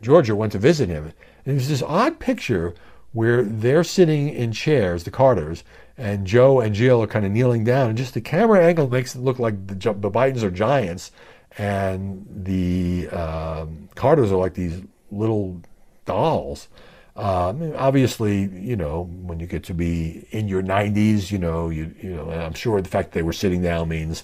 Georgia, 0.00 0.34
went 0.34 0.52
to 0.52 0.58
visit 0.58 0.88
him. 0.88 1.12
And 1.44 1.54
was 1.54 1.68
this 1.68 1.82
odd 1.82 2.18
picture 2.18 2.74
where 3.12 3.42
they're 3.42 3.84
sitting 3.84 4.28
in 4.28 4.52
chairs, 4.52 5.04
the 5.04 5.10
Carters, 5.10 5.64
and 5.96 6.26
Joe 6.26 6.60
and 6.60 6.74
Jill 6.74 7.02
are 7.02 7.06
kind 7.06 7.24
of 7.24 7.32
kneeling 7.32 7.64
down, 7.64 7.88
and 7.88 7.98
just 7.98 8.14
the 8.14 8.20
camera 8.20 8.62
angle 8.62 8.88
makes 8.88 9.14
it 9.14 9.20
look 9.20 9.38
like 9.38 9.66
the, 9.66 9.74
the 9.74 10.10
Bidens 10.10 10.42
are 10.42 10.50
giants, 10.50 11.12
and 11.56 12.26
the 12.30 13.08
um, 13.08 13.88
Carters 13.94 14.30
are 14.30 14.36
like 14.36 14.54
these 14.54 14.82
little 15.10 15.62
dolls. 16.04 16.68
Uh, 17.16 17.54
obviously, 17.76 18.42
you 18.42 18.76
know, 18.76 19.04
when 19.22 19.40
you 19.40 19.46
get 19.46 19.64
to 19.64 19.74
be 19.74 20.26
in 20.32 20.48
your 20.48 20.62
90s, 20.62 21.30
you 21.30 21.38
know, 21.38 21.70
you 21.70 21.94
you 22.02 22.10
know, 22.10 22.30
I'm 22.30 22.52
sure 22.52 22.80
the 22.82 22.88
fact 22.88 23.12
that 23.12 23.18
they 23.18 23.22
were 23.22 23.32
sitting 23.32 23.62
down 23.62 23.88
means 23.88 24.22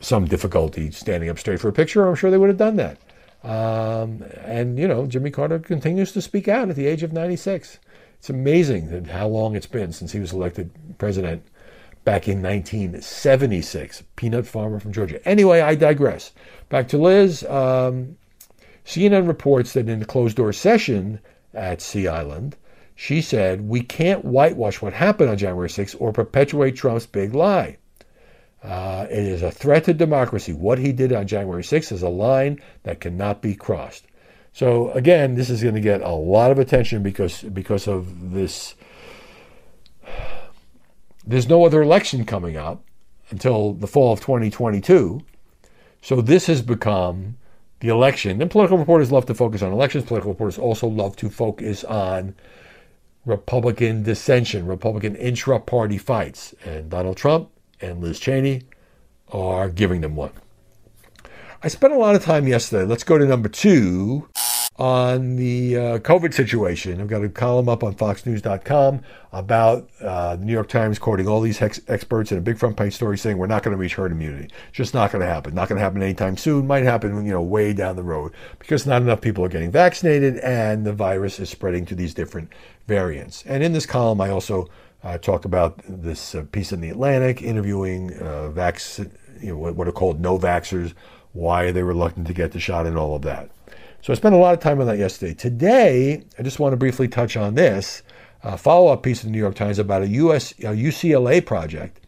some 0.00 0.26
difficulty 0.26 0.90
standing 0.90 1.28
up 1.28 1.38
straight 1.38 1.60
for 1.60 1.68
a 1.68 1.72
picture. 1.72 2.06
I'm 2.06 2.14
sure 2.14 2.30
they 2.30 2.38
would 2.38 2.48
have 2.48 2.58
done 2.58 2.76
that. 2.76 2.98
Um, 3.42 4.22
and 4.44 4.78
you 4.78 4.86
know, 4.86 5.06
Jimmy 5.06 5.30
Carter 5.30 5.58
continues 5.58 6.12
to 6.12 6.22
speak 6.22 6.46
out 6.46 6.70
at 6.70 6.76
the 6.76 6.86
age 6.86 7.02
of 7.02 7.12
96. 7.12 7.78
It's 8.18 8.30
amazing 8.30 9.06
how 9.06 9.26
long 9.26 9.56
it's 9.56 9.66
been 9.66 9.92
since 9.92 10.12
he 10.12 10.20
was 10.20 10.32
elected 10.32 10.70
president 10.98 11.44
back 12.04 12.28
in 12.28 12.40
1976. 12.42 14.04
Peanut 14.14 14.46
farmer 14.46 14.78
from 14.78 14.92
Georgia. 14.92 15.26
Anyway, 15.26 15.60
I 15.60 15.74
digress. 15.74 16.32
Back 16.68 16.86
to 16.88 16.98
Liz. 16.98 17.42
Um, 17.44 18.16
CNN 18.84 19.26
reports 19.26 19.72
that 19.72 19.88
in 19.88 19.98
the 19.98 20.04
closed 20.04 20.36
door 20.36 20.52
session 20.52 21.20
at 21.54 21.80
Sea 21.80 22.08
Island, 22.08 22.56
she 22.94 23.20
said, 23.20 23.62
We 23.62 23.80
can't 23.80 24.24
whitewash 24.24 24.80
what 24.80 24.92
happened 24.92 25.30
on 25.30 25.38
January 25.38 25.68
6th 25.68 25.96
or 25.98 26.12
perpetuate 26.12 26.76
Trump's 26.76 27.06
big 27.06 27.34
lie. 27.34 27.78
Uh, 28.62 29.06
it 29.10 29.18
is 29.18 29.42
a 29.42 29.50
threat 29.50 29.84
to 29.84 29.94
democracy. 29.94 30.52
What 30.52 30.78
he 30.78 30.92
did 30.92 31.12
on 31.12 31.26
January 31.26 31.62
6th 31.62 31.90
is 31.90 32.02
a 32.02 32.08
line 32.08 32.60
that 32.84 33.00
cannot 33.00 33.42
be 33.42 33.54
crossed. 33.54 34.06
So 34.52 34.90
again, 34.92 35.34
this 35.34 35.50
is 35.50 35.62
going 35.62 35.74
to 35.74 35.80
get 35.80 36.02
a 36.02 36.10
lot 36.10 36.50
of 36.50 36.58
attention 36.58 37.02
because 37.02 37.42
because 37.42 37.88
of 37.88 38.32
this. 38.32 38.74
There's 41.24 41.48
no 41.48 41.64
other 41.64 41.82
election 41.82 42.24
coming 42.24 42.56
up 42.56 42.84
until 43.30 43.72
the 43.72 43.86
fall 43.86 44.12
of 44.12 44.20
2022. 44.20 45.22
So 46.02 46.20
this 46.20 46.46
has 46.46 46.62
become 46.62 47.36
the 47.82 47.88
election. 47.88 48.40
And 48.40 48.48
political 48.50 48.78
reporters 48.78 49.10
love 49.10 49.26
to 49.26 49.34
focus 49.34 49.60
on 49.60 49.72
elections. 49.72 50.04
Political 50.04 50.30
reporters 50.30 50.56
also 50.56 50.86
love 50.86 51.16
to 51.16 51.28
focus 51.28 51.82
on 51.82 52.34
Republican 53.26 54.04
dissension, 54.04 54.66
Republican 54.66 55.16
intra-party 55.16 55.98
fights. 55.98 56.54
And 56.64 56.88
Donald 56.88 57.16
Trump 57.16 57.50
and 57.80 58.00
Liz 58.00 58.20
Cheney 58.20 58.62
are 59.30 59.68
giving 59.68 60.00
them 60.00 60.14
one. 60.14 60.30
I 61.60 61.68
spent 61.68 61.92
a 61.92 61.98
lot 61.98 62.14
of 62.14 62.24
time 62.24 62.46
yesterday. 62.46 62.84
Let's 62.84 63.04
go 63.04 63.18
to 63.18 63.26
number 63.26 63.48
two 63.48 64.28
on 64.76 65.36
the 65.36 65.76
uh, 65.76 65.98
COVID 65.98 66.32
situation. 66.32 67.00
I've 67.00 67.08
got 67.08 67.22
a 67.22 67.28
column 67.28 67.68
up 67.68 67.84
on 67.84 67.94
FoxNews.com 67.94 69.02
about 69.32 69.88
uh, 70.00 70.36
the 70.36 70.44
New 70.44 70.52
York 70.52 70.68
Times 70.68 70.98
quoting 70.98 71.28
all 71.28 71.40
these 71.40 71.58
hex- 71.58 71.80
experts 71.88 72.32
in 72.32 72.38
a 72.38 72.40
big 72.40 72.58
front 72.58 72.76
page 72.76 72.94
story 72.94 73.18
saying 73.18 73.36
we're 73.36 73.46
not 73.46 73.62
going 73.62 73.72
to 73.72 73.78
reach 73.78 73.94
herd 73.94 74.12
immunity. 74.12 74.48
Just 74.72 74.94
not 74.94 75.12
going 75.12 75.20
to 75.20 75.26
happen. 75.26 75.54
Not 75.54 75.68
going 75.68 75.76
to 75.76 75.82
happen 75.82 76.02
anytime 76.02 76.36
soon. 76.36 76.66
Might 76.66 76.84
happen, 76.84 77.24
you 77.24 77.32
know, 77.32 77.42
way 77.42 77.74
down 77.74 77.96
the 77.96 78.02
road 78.02 78.32
because 78.58 78.86
not 78.86 79.02
enough 79.02 79.20
people 79.20 79.44
are 79.44 79.50
getting 79.50 79.70
vaccinated 79.70 80.38
and 80.38 80.86
the 80.86 80.92
virus 80.92 81.38
is 81.38 81.50
spreading 81.50 81.84
to 81.86 81.94
these 81.94 82.14
different 82.14 82.50
variants. 82.86 83.44
And 83.46 83.62
in 83.62 83.72
this 83.72 83.86
column, 83.86 84.20
I 84.20 84.30
also 84.30 84.68
uh, 85.04 85.18
talk 85.18 85.44
about 85.44 85.80
this 85.86 86.34
uh, 86.34 86.44
piece 86.50 86.72
in 86.72 86.80
the 86.80 86.88
Atlantic 86.88 87.42
interviewing 87.42 88.14
uh, 88.14 88.50
you 89.40 89.48
know, 89.48 89.58
what, 89.58 89.76
what 89.76 89.86
are 89.88 89.92
called 89.92 90.20
no 90.20 90.38
vaxxers 90.38 90.94
why 91.32 91.64
are 91.64 91.72
they 91.72 91.82
reluctant 91.82 92.26
to 92.26 92.34
get 92.34 92.52
the 92.52 92.60
shot 92.60 92.86
and 92.86 92.96
all 92.96 93.16
of 93.16 93.22
that. 93.22 93.50
So 94.02 94.12
I 94.12 94.16
spent 94.16 94.34
a 94.34 94.38
lot 94.38 94.52
of 94.52 94.58
time 94.58 94.80
on 94.80 94.88
that 94.88 94.98
yesterday. 94.98 95.32
Today, 95.32 96.24
I 96.36 96.42
just 96.42 96.58
want 96.58 96.72
to 96.72 96.76
briefly 96.76 97.06
touch 97.06 97.36
on 97.36 97.54
this 97.54 98.02
follow 98.58 98.92
up 98.92 99.04
piece 99.04 99.22
in 99.22 99.28
the 99.28 99.32
New 99.32 99.38
York 99.38 99.54
Times 99.54 99.78
about 99.78 100.02
a, 100.02 100.08
US, 100.08 100.50
a 100.58 100.74
UCLA 100.74 101.44
project 101.44 102.00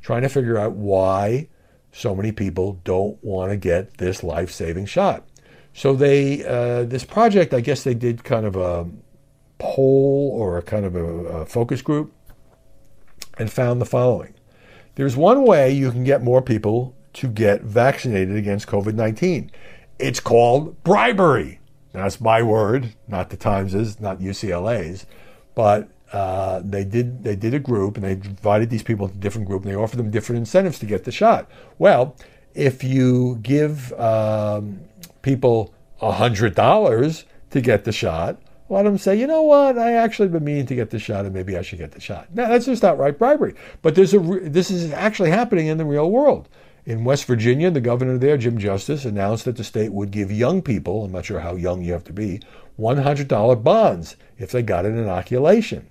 trying 0.00 0.22
to 0.22 0.30
figure 0.30 0.56
out 0.56 0.72
why 0.72 1.48
so 1.92 2.14
many 2.14 2.32
people 2.32 2.80
don't 2.84 3.22
want 3.22 3.52
to 3.52 3.58
get 3.58 3.98
this 3.98 4.24
life 4.24 4.50
saving 4.50 4.86
shot. 4.86 5.28
So 5.74 5.94
they, 5.94 6.42
uh, 6.42 6.84
this 6.84 7.04
project, 7.04 7.52
I 7.52 7.60
guess 7.60 7.84
they 7.84 7.94
did 7.94 8.24
kind 8.24 8.46
of 8.46 8.56
a 8.56 8.88
poll 9.58 10.30
or 10.34 10.56
a 10.56 10.62
kind 10.62 10.86
of 10.86 10.96
a, 10.96 11.04
a 11.04 11.46
focus 11.46 11.82
group 11.82 12.14
and 13.36 13.52
found 13.52 13.78
the 13.78 13.86
following. 13.86 14.32
There's 14.94 15.18
one 15.18 15.44
way 15.44 15.70
you 15.70 15.90
can 15.90 16.04
get 16.04 16.22
more 16.22 16.40
people 16.40 16.96
to 17.12 17.28
get 17.28 17.60
vaccinated 17.60 18.36
against 18.36 18.66
COVID 18.68 18.94
19. 18.94 19.50
It's 20.02 20.20
called 20.20 20.82
bribery. 20.82 21.60
That's 21.92 22.20
my 22.20 22.42
word, 22.42 22.94
not 23.06 23.30
the 23.30 23.36
Times's, 23.36 24.00
not 24.00 24.18
UCLA's, 24.18 25.06
but 25.54 25.90
uh, 26.12 26.60
they 26.64 26.84
did 26.84 27.24
they 27.24 27.36
did 27.36 27.54
a 27.54 27.58
group 27.58 27.96
and 27.96 28.04
they 28.04 28.16
divided 28.16 28.68
these 28.70 28.82
people 28.82 29.06
into 29.06 29.18
different 29.18 29.46
groups 29.46 29.64
and 29.64 29.72
they 29.72 29.78
offered 29.78 29.98
them 29.98 30.10
different 30.10 30.38
incentives 30.38 30.78
to 30.80 30.86
get 30.86 31.04
the 31.04 31.12
shot. 31.12 31.50
Well, 31.78 32.16
if 32.54 32.84
you 32.84 33.38
give 33.42 33.92
um, 33.94 34.80
people 35.22 35.72
hundred 36.00 36.54
dollars 36.54 37.24
to 37.50 37.60
get 37.60 37.84
the 37.84 37.92
shot, 37.92 38.40
a 38.68 38.72
lot 38.72 38.86
of 38.86 38.92
them 38.92 38.98
say, 38.98 39.18
you 39.18 39.26
know 39.26 39.42
what, 39.42 39.78
I 39.78 39.92
actually 39.92 40.28
been 40.28 40.44
meaning 40.44 40.66
to 40.66 40.74
get 40.74 40.90
the 40.90 40.98
shot 40.98 41.24
and 41.24 41.34
maybe 41.34 41.56
I 41.56 41.62
should 41.62 41.78
get 41.78 41.92
the 41.92 42.00
shot. 42.00 42.28
Now 42.34 42.48
that's 42.48 42.66
just 42.66 42.84
outright 42.84 43.18
bribery. 43.18 43.54
But 43.82 43.94
there's 43.94 44.14
a 44.14 44.18
this 44.18 44.70
is 44.70 44.92
actually 44.92 45.30
happening 45.30 45.68
in 45.68 45.78
the 45.78 45.84
real 45.84 46.10
world. 46.10 46.48
In 46.84 47.04
West 47.04 47.26
Virginia, 47.26 47.70
the 47.70 47.80
governor 47.80 48.18
there, 48.18 48.36
Jim 48.36 48.58
Justice, 48.58 49.04
announced 49.04 49.44
that 49.44 49.56
the 49.56 49.62
state 49.62 49.92
would 49.92 50.10
give 50.10 50.32
young 50.32 50.62
people, 50.62 51.04
I'm 51.04 51.12
not 51.12 51.24
sure 51.24 51.38
how 51.38 51.54
young 51.54 51.82
you 51.82 51.92
have 51.92 52.04
to 52.04 52.12
be, 52.12 52.40
$100 52.78 53.62
bonds 53.62 54.16
if 54.38 54.50
they 54.50 54.62
got 54.62 54.84
an 54.84 54.98
inoculation. 54.98 55.86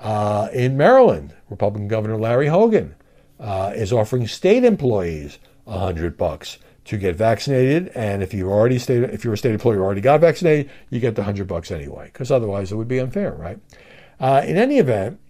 Uh, 0.00 0.48
in 0.52 0.76
Maryland, 0.76 1.34
Republican 1.50 1.86
Governor 1.86 2.16
Larry 2.16 2.48
Hogan 2.48 2.94
uh, 3.38 3.72
is 3.74 3.92
offering 3.92 4.26
state 4.26 4.64
employees 4.64 5.38
100 5.64 6.16
bucks 6.16 6.58
to 6.86 6.96
get 6.96 7.14
vaccinated, 7.14 7.88
and 7.88 8.22
if 8.22 8.32
you 8.32 8.50
already 8.50 8.78
state, 8.78 9.02
if 9.04 9.24
you're 9.24 9.34
a 9.34 9.38
state 9.38 9.52
employee 9.52 9.76
who 9.76 9.82
already 9.82 10.00
got 10.00 10.20
vaccinated, 10.20 10.70
you 10.90 10.98
get 10.98 11.14
the 11.14 11.20
100 11.20 11.46
bucks 11.46 11.70
anyway, 11.70 12.06
because 12.06 12.30
otherwise 12.30 12.72
it 12.72 12.76
would 12.76 12.88
be 12.88 12.98
unfair, 12.98 13.32
right? 13.32 13.58
Uh, 14.18 14.42
in 14.46 14.56
any 14.56 14.78
event, 14.78 15.20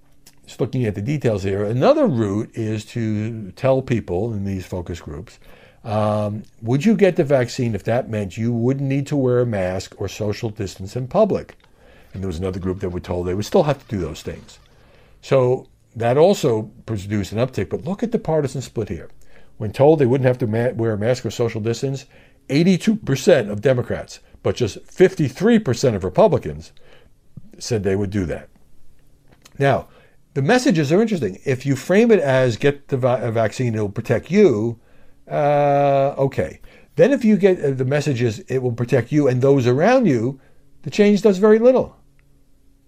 just 0.53 0.61
looking 0.61 0.85
at 0.85 0.95
the 0.95 1.01
details 1.01 1.45
here, 1.45 1.65
another 1.65 2.07
route 2.07 2.51
is 2.53 2.85
to 2.85 3.53
tell 3.53 3.81
people 3.81 4.35
in 4.35 4.45
these 4.45 4.67
focus 4.67 5.01
groups 5.01 5.39
um, 5.83 6.43
would 6.61 6.85
you 6.85 6.95
get 6.95 7.17
the 7.17 7.25
vaccine 7.25 7.75
if 7.75 7.85
that 7.85 8.11
meant 8.11 8.37
you 8.37 8.53
wouldn't 8.53 8.87
need 8.87 9.07
to 9.07 9.17
wear 9.17 9.41
a 9.41 9.47
mask 9.47 9.95
or 9.99 10.09
social 10.09 10.51
distance 10.51 10.95
in 10.95 11.09
public? 11.09 11.57
And 12.13 12.23
there 12.23 12.29
was 12.29 12.39
another 12.39 12.61
group 12.61 12.81
that 12.81 12.91
were 12.91 13.01
told 13.01 13.27
they 13.27 13.35
would 13.35 13.47
still 13.47 13.63
have 13.63 13.79
to 13.79 13.97
do 13.97 13.99
those 13.99 14.21
things. 14.21 14.59
So 15.23 15.69
that 15.97 16.19
also 16.19 16.71
produced 16.85 17.33
an 17.33 17.39
uptick. 17.39 17.71
But 17.71 17.85
look 17.85 18.03
at 18.03 18.13
the 18.13 18.19
partisan 18.19 18.61
split 18.61 18.91
here. 18.91 19.09
When 19.57 19.73
told 19.73 19.99
they 19.99 20.07
wouldn't 20.07 20.29
have 20.29 20.39
to 20.39 20.47
ma- 20.47 20.71
wear 20.75 20.93
a 20.93 20.99
mask 20.99 21.25
or 21.25 21.31
social 21.31 21.63
distance, 21.63 22.05
82% 22.51 23.51
of 23.51 23.63
Democrats, 23.63 24.21
but 24.43 24.55
just 24.55 24.85
53% 24.87 25.95
of 25.95 26.05
Republicans 26.05 26.73
said 27.59 27.83
they 27.83 27.97
would 27.97 28.11
do 28.11 28.27
that. 28.27 28.51
Now, 29.59 29.89
the 30.35 30.43
messages 30.43 30.93
are 30.93 31.03
interesting. 31.03 31.39
If 31.45 31.67
you 31.67 31.77
frame 31.77 32.11
it 32.11 32.21
as 32.21 32.57
get 32.57 32.89
the 32.89 32.97
va- 32.97 33.31
vaccine, 33.31 33.75
it'll 33.75 33.89
protect 33.89 34.31
you, 34.31 34.81
uh, 35.31 36.15
okay. 36.19 36.61
Then 36.97 37.13
if 37.13 37.25
you 37.25 37.37
get 37.37 37.63
uh, 37.63 37.71
the 37.73 37.85
messages, 37.85 38.41
it 38.41 38.59
will 38.59 38.73
protect 38.73 39.13
you 39.13 39.29
and 39.29 39.41
those 39.41 39.67
around 39.67 40.07
you, 40.07 40.41
the 40.83 40.91
change 40.91 41.23
does 41.23 41.39
very 41.39 41.59
little. 41.59 41.97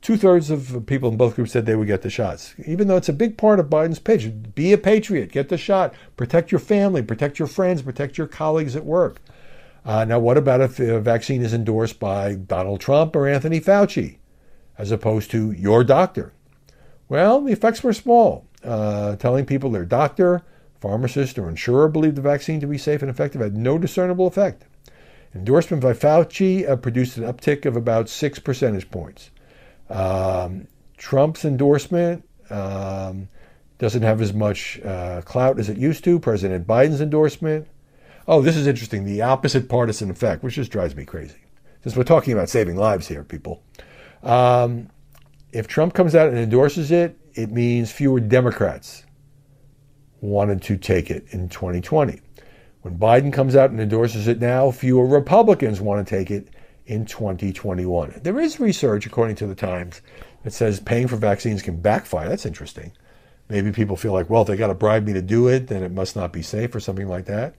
Two 0.03 0.17
thirds 0.19 0.51
of 0.51 0.85
people 0.87 1.09
in 1.09 1.17
both 1.17 1.35
groups 1.35 1.53
said 1.53 1.65
they 1.65 1.77
would 1.77 1.87
get 1.87 2.03
the 2.03 2.11
shots, 2.11 2.55
even 2.67 2.89
though 2.89 2.97
it's 2.97 3.09
a 3.09 3.13
big 3.15 3.39
part 3.39 3.59
of 3.59 3.71
Biden's 3.71 3.99
pitch. 3.99 4.31
Be 4.55 4.73
a 4.75 4.79
patriot, 4.79 5.33
get 5.33 5.49
the 5.49 5.57
shot, 5.57 5.95
protect 6.19 6.53
your 6.53 6.59
family, 6.59 7.01
protect 7.01 7.39
your 7.39 7.49
friends, 7.49 7.81
protect 7.81 8.19
your 8.19 8.27
colleagues 8.27 8.77
at 8.77 8.85
work. 8.85 9.23
Uh, 9.83 10.05
now, 10.05 10.19
what 10.19 10.37
about 10.37 10.61
if 10.61 10.79
a 10.79 11.01
vaccine 11.01 11.43
is 11.43 11.55
endorsed 11.55 11.99
by 11.99 12.35
Donald 12.35 12.81
Trump 12.81 13.17
or 13.17 13.27
Anthony 13.27 13.61
Fauci, 13.61 14.19
as 14.77 14.91
opposed 14.91 15.31
to 15.31 15.53
your 15.53 15.83
doctor? 15.85 16.35
Well, 17.09 17.41
the 17.43 17.53
effects 17.53 17.83
were 17.83 17.93
small. 17.93 18.47
Uh, 18.63 19.17
telling 19.17 19.45
people 19.45 19.71
their 19.71 19.85
doctor, 19.85 20.43
pharmacist, 20.81 21.39
or 21.39 21.49
insurer 21.49 21.89
believed 21.89 22.17
the 22.17 22.23
vaccine 22.23 22.61
to 22.61 22.67
be 22.67 22.79
safe 22.79 23.03
and 23.03 23.11
effective 23.11 23.43
had 23.43 23.57
no 23.57 23.77
discernible 23.77 24.27
effect. 24.27 24.65
Endorsement 25.35 25.83
by 25.83 25.93
Fauci 25.93 26.69
uh, 26.69 26.77
produced 26.77 27.19
an 27.19 27.25
uptick 27.25 27.67
of 27.67 27.77
about 27.77 28.09
six 28.09 28.39
percentage 28.39 28.91
points. 28.91 29.31
Um, 29.91 30.67
Trump's 30.97 31.45
endorsement 31.45 32.27
um, 32.51 33.29
doesn't 33.79 34.03
have 34.03 34.23
as 34.23 34.33
much 34.33 34.81
uh, 34.81 35.21
clout 35.23 35.59
as 35.59 35.69
it 35.69 35.77
used 35.77 36.05
to. 36.05 36.19
President 36.19 36.67
Biden's 36.67 37.01
endorsement. 37.01 37.67
Oh, 38.27 38.41
this 38.41 38.57
is 38.57 38.67
interesting. 38.67 39.05
The 39.05 39.23
opposite 39.23 39.69
partisan 39.69 40.11
effect, 40.11 40.43
which 40.43 40.55
just 40.55 40.71
drives 40.71 40.97
me 40.97 41.05
crazy. 41.05 41.37
Since 41.83 41.97
we're 41.97 42.05
talking 42.05 42.33
about 42.33 42.49
saving 42.49 42.77
lives 42.77 43.09
here, 43.09 43.25
people. 43.25 43.63
Um, 44.23 44.89
if 45.55 45.69
Trump 45.69 45.95
comes 45.95 46.15
out 46.15 46.29
and 46.29 46.37
endorses 46.37 46.91
it, 46.91 47.17
it 47.35 47.51
means 47.51 47.93
fewer 47.93 48.19
Democrats 48.19 49.05
wanted 50.21 50.61
to 50.63 50.77
take 50.77 51.11
it 51.11 51.27
in 51.31 51.49
2020. 51.49 52.21
When 52.83 52.99
Biden 52.99 53.33
comes 53.33 53.55
out 53.55 53.71
and 53.71 53.81
endorses 53.81 54.27
it 54.27 54.41
now, 54.41 54.71
fewer 54.71 55.07
Republicans 55.07 55.81
want 55.81 56.07
to 56.07 56.17
take 56.17 56.31
it 56.31 56.49
in 56.87 57.07
2021. 57.07 58.21
There 58.23 58.41
is 58.41 58.59
research, 58.59 59.07
according 59.07 59.37
to 59.37 59.47
the 59.47 59.55
Times, 59.55 60.03
that 60.43 60.53
says 60.53 60.81
paying 60.81 61.07
for 61.07 61.17
vaccines 61.17 61.63
can 61.63 61.81
backfire. 61.81 62.29
That's 62.29 62.47
interesting. 62.47 62.93
Maybe 63.49 63.71
people 63.71 63.97
feel 63.97 64.13
like, 64.13 64.29
well, 64.29 64.43
if 64.43 64.49
they 64.49 64.57
got 64.57 64.69
to 64.69 64.75
bribe 64.75 65.07
me 65.07 65.13
to 65.13 65.23
do 65.23 65.49
it, 65.49 65.69
then 65.69 65.83
it 65.83 65.93
must 65.93 66.17
not 66.17 66.33
be 66.33 66.43
safe 66.43 66.75
or 66.75 66.81
something 66.81 67.09
like 67.09 67.27
that. 67.27 67.55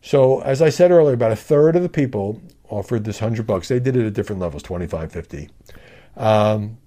So, 0.00 0.40
as 0.40 0.62
I 0.62 0.70
said 0.70 0.90
earlier, 0.90 1.14
about 1.14 1.32
a 1.32 1.36
third 1.36 1.76
of 1.76 1.82
the 1.82 1.88
people 1.88 2.40
offered 2.68 3.04
this 3.04 3.20
100 3.20 3.46
bucks. 3.46 3.68
They 3.68 3.80
did 3.80 3.96
it 3.96 4.06
at 4.06 4.14
different 4.14 4.40
levels 4.40 4.62
25, 4.62 5.12
50. 5.12 5.50
Um, 6.16 6.78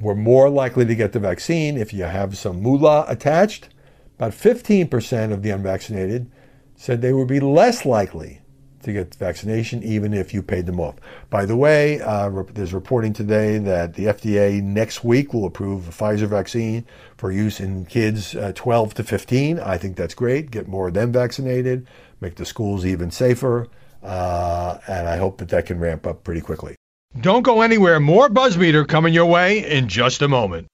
were 0.00 0.14
more 0.14 0.48
likely 0.50 0.84
to 0.84 0.94
get 0.94 1.12
the 1.12 1.20
vaccine 1.20 1.76
if 1.76 1.92
you 1.92 2.04
have 2.04 2.36
some 2.36 2.60
moolah 2.60 3.04
attached. 3.08 3.68
About 4.16 4.32
15% 4.32 5.32
of 5.32 5.42
the 5.42 5.50
unvaccinated 5.50 6.30
said 6.76 7.00
they 7.00 7.12
would 7.12 7.28
be 7.28 7.40
less 7.40 7.84
likely 7.84 8.40
to 8.84 8.92
get 8.92 9.14
vaccination 9.14 9.82
even 9.82 10.14
if 10.14 10.32
you 10.32 10.42
paid 10.42 10.66
them 10.66 10.78
off. 10.78 10.96
By 11.30 11.46
the 11.46 11.56
way, 11.56 12.00
uh, 12.00 12.30
there's 12.52 12.74
reporting 12.74 13.12
today 13.12 13.58
that 13.58 13.94
the 13.94 14.04
FDA 14.04 14.62
next 14.62 15.02
week 15.02 15.32
will 15.32 15.46
approve 15.46 15.88
a 15.88 15.90
Pfizer 15.90 16.28
vaccine 16.28 16.84
for 17.16 17.32
use 17.32 17.60
in 17.60 17.86
kids 17.86 18.36
uh, 18.36 18.52
12 18.54 18.94
to 18.94 19.04
15. 19.04 19.58
I 19.58 19.78
think 19.78 19.96
that's 19.96 20.14
great. 20.14 20.50
Get 20.50 20.68
more 20.68 20.88
of 20.88 20.94
them 20.94 21.12
vaccinated, 21.12 21.86
make 22.20 22.36
the 22.36 22.44
schools 22.44 22.84
even 22.84 23.10
safer, 23.10 23.68
uh, 24.02 24.78
and 24.86 25.08
I 25.08 25.16
hope 25.16 25.38
that 25.38 25.48
that 25.48 25.66
can 25.66 25.80
ramp 25.80 26.06
up 26.06 26.22
pretty 26.22 26.42
quickly. 26.42 26.76
Don't 27.20 27.42
go 27.42 27.62
anywhere. 27.62 28.00
More 28.00 28.28
Buzzmeter 28.28 28.86
coming 28.86 29.14
your 29.14 29.26
way 29.26 29.70
in 29.70 29.88
just 29.88 30.20
a 30.20 30.28
moment. 30.28 30.66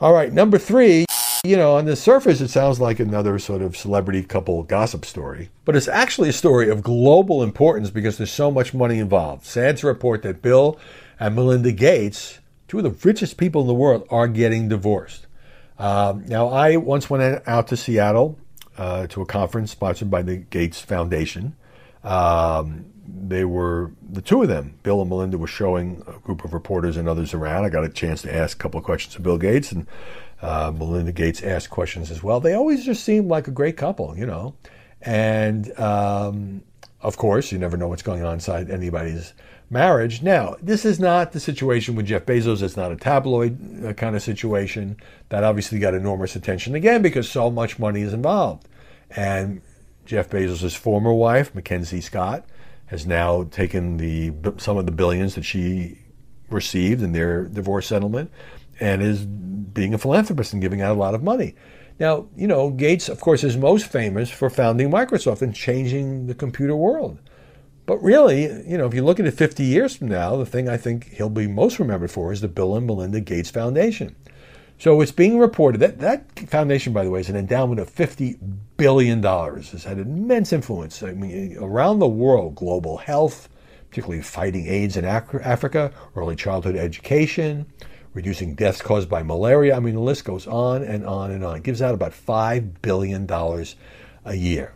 All 0.00 0.12
right, 0.12 0.32
number 0.32 0.58
three. 0.58 1.04
You 1.44 1.56
know, 1.56 1.76
on 1.76 1.84
the 1.84 1.94
surface, 1.94 2.40
it 2.40 2.48
sounds 2.48 2.80
like 2.80 2.98
another 2.98 3.38
sort 3.38 3.62
of 3.62 3.76
celebrity 3.76 4.22
couple 4.22 4.62
gossip 4.62 5.04
story, 5.04 5.50
but 5.64 5.76
it's 5.76 5.88
actually 5.88 6.30
a 6.30 6.32
story 6.32 6.70
of 6.70 6.82
global 6.82 7.42
importance 7.42 7.90
because 7.90 8.16
there's 8.16 8.32
so 8.32 8.50
much 8.50 8.72
money 8.72 8.98
involved. 8.98 9.44
Sad 9.44 9.76
to 9.78 9.86
report 9.86 10.22
that 10.22 10.40
Bill 10.40 10.80
and 11.20 11.36
Melinda 11.36 11.70
Gates, 11.70 12.38
two 12.66 12.78
of 12.78 12.84
the 12.84 13.08
richest 13.08 13.36
people 13.36 13.60
in 13.60 13.66
the 13.66 13.74
world, 13.74 14.06
are 14.10 14.26
getting 14.26 14.68
divorced. 14.68 15.26
Um, 15.78 16.24
now, 16.26 16.48
I 16.48 16.76
once 16.76 17.10
went 17.10 17.46
out 17.46 17.68
to 17.68 17.76
Seattle 17.76 18.38
uh, 18.78 19.06
to 19.08 19.20
a 19.20 19.26
conference 19.26 19.70
sponsored 19.70 20.10
by 20.10 20.22
the 20.22 20.38
Gates 20.38 20.80
Foundation. 20.80 21.56
Um, 22.04 22.86
they 23.06 23.44
were 23.44 23.92
the 24.10 24.22
two 24.22 24.42
of 24.42 24.48
them. 24.48 24.78
Bill 24.82 25.00
and 25.00 25.08
Melinda 25.08 25.38
were 25.38 25.46
showing 25.46 26.02
a 26.06 26.18
group 26.20 26.44
of 26.44 26.52
reporters 26.52 26.96
and 26.96 27.08
others 27.08 27.34
around. 27.34 27.64
I 27.64 27.70
got 27.70 27.84
a 27.84 27.88
chance 27.88 28.22
to 28.22 28.34
ask 28.34 28.56
a 28.56 28.60
couple 28.60 28.78
of 28.78 28.84
questions 28.84 29.14
to 29.14 29.22
Bill 29.22 29.38
Gates, 29.38 29.72
and 29.72 29.86
uh, 30.42 30.72
Melinda 30.76 31.12
Gates 31.12 31.42
asked 31.42 31.70
questions 31.70 32.10
as 32.10 32.22
well. 32.22 32.40
They 32.40 32.54
always 32.54 32.84
just 32.84 33.02
seemed 33.02 33.28
like 33.28 33.48
a 33.48 33.50
great 33.50 33.76
couple, 33.76 34.16
you 34.16 34.26
know. 34.26 34.54
And 35.00 35.78
um, 35.78 36.62
of 37.00 37.16
course, 37.16 37.50
you 37.52 37.58
never 37.58 37.76
know 37.76 37.88
what's 37.88 38.02
going 38.02 38.24
on 38.24 38.34
inside 38.34 38.70
anybody's 38.70 39.34
marriage. 39.70 40.22
Now, 40.22 40.56
this 40.62 40.84
is 40.84 41.00
not 41.00 41.32
the 41.32 41.40
situation 41.40 41.94
with 41.94 42.06
Jeff 42.06 42.26
Bezos. 42.26 42.62
It's 42.62 42.76
not 42.76 42.92
a 42.92 42.96
tabloid 42.96 43.84
uh, 43.84 43.92
kind 43.94 44.16
of 44.16 44.22
situation. 44.22 44.96
That 45.30 45.44
obviously 45.44 45.78
got 45.78 45.94
enormous 45.94 46.36
attention 46.36 46.74
again 46.74 47.02
because 47.02 47.28
so 47.28 47.50
much 47.50 47.78
money 47.78 48.02
is 48.02 48.12
involved. 48.12 48.68
And 49.10 49.62
Jeff 50.04 50.30
Bezos' 50.30 50.76
former 50.76 51.12
wife, 51.12 51.54
Mackenzie 51.54 52.00
Scott, 52.00 52.46
has 52.86 53.06
now 53.06 53.44
taken 53.44 53.96
the 53.96 54.32
some 54.58 54.76
of 54.76 54.86
the 54.86 54.92
billions 54.92 55.34
that 55.34 55.44
she 55.44 55.98
received 56.50 57.02
in 57.02 57.12
their 57.12 57.44
divorce 57.44 57.86
settlement 57.86 58.30
and 58.80 59.02
is 59.02 59.24
being 59.24 59.94
a 59.94 59.98
philanthropist 59.98 60.52
and 60.52 60.62
giving 60.62 60.80
out 60.80 60.92
a 60.96 60.98
lot 60.98 61.14
of 61.14 61.22
money. 61.22 61.54
Now, 61.98 62.26
you 62.36 62.46
know, 62.46 62.70
Gates, 62.70 63.08
of 63.08 63.20
course, 63.20 63.44
is 63.44 63.56
most 63.56 63.86
famous 63.86 64.30
for 64.30 64.50
founding 64.50 64.90
Microsoft 64.90 65.42
and 65.42 65.54
changing 65.54 66.26
the 66.26 66.34
computer 66.34 66.76
world. 66.76 67.18
But 67.86 68.02
really, 68.02 68.44
you 68.44 68.78
know, 68.78 68.86
if 68.86 68.94
you 68.94 69.04
look 69.04 69.20
at 69.20 69.26
it 69.26 69.32
50 69.32 69.62
years 69.62 69.96
from 69.96 70.08
now, 70.08 70.36
the 70.36 70.46
thing 70.46 70.68
I 70.68 70.76
think 70.76 71.10
he'll 71.10 71.28
be 71.28 71.46
most 71.46 71.78
remembered 71.78 72.10
for 72.10 72.32
is 72.32 72.40
the 72.40 72.48
Bill 72.48 72.76
and 72.76 72.86
Melinda 72.86 73.20
Gates 73.20 73.50
Foundation. 73.50 74.16
So 74.78 75.00
it's 75.00 75.12
being 75.12 75.38
reported 75.38 75.78
that 75.78 75.98
that 76.00 76.38
foundation, 76.48 76.92
by 76.92 77.04
the 77.04 77.10
way, 77.10 77.20
is 77.20 77.28
an 77.28 77.36
endowment 77.36 77.80
of 77.80 77.94
$50 77.94 78.38
billion. 78.76 79.22
Has 79.22 79.84
had 79.84 79.98
immense 79.98 80.52
influence 80.52 81.02
I 81.02 81.12
mean, 81.12 81.56
around 81.58 82.00
the 82.00 82.08
world, 82.08 82.56
global 82.56 82.98
health, 82.98 83.48
particularly 83.88 84.22
fighting 84.22 84.66
AIDS 84.66 84.96
in 84.96 85.04
Africa, 85.04 85.92
early 86.16 86.36
childhood 86.36 86.76
education, 86.76 87.66
reducing 88.12 88.54
deaths 88.54 88.82
caused 88.82 89.08
by 89.08 89.22
malaria. 89.22 89.76
I 89.76 89.80
mean, 89.80 89.94
the 89.94 90.00
list 90.00 90.24
goes 90.24 90.46
on 90.46 90.82
and 90.82 91.06
on 91.06 91.30
and 91.30 91.44
on. 91.44 91.56
It 91.56 91.62
gives 91.62 91.80
out 91.80 91.94
about 91.94 92.12
$5 92.12 92.82
billion 92.82 93.30
a 94.24 94.34
year. 94.34 94.74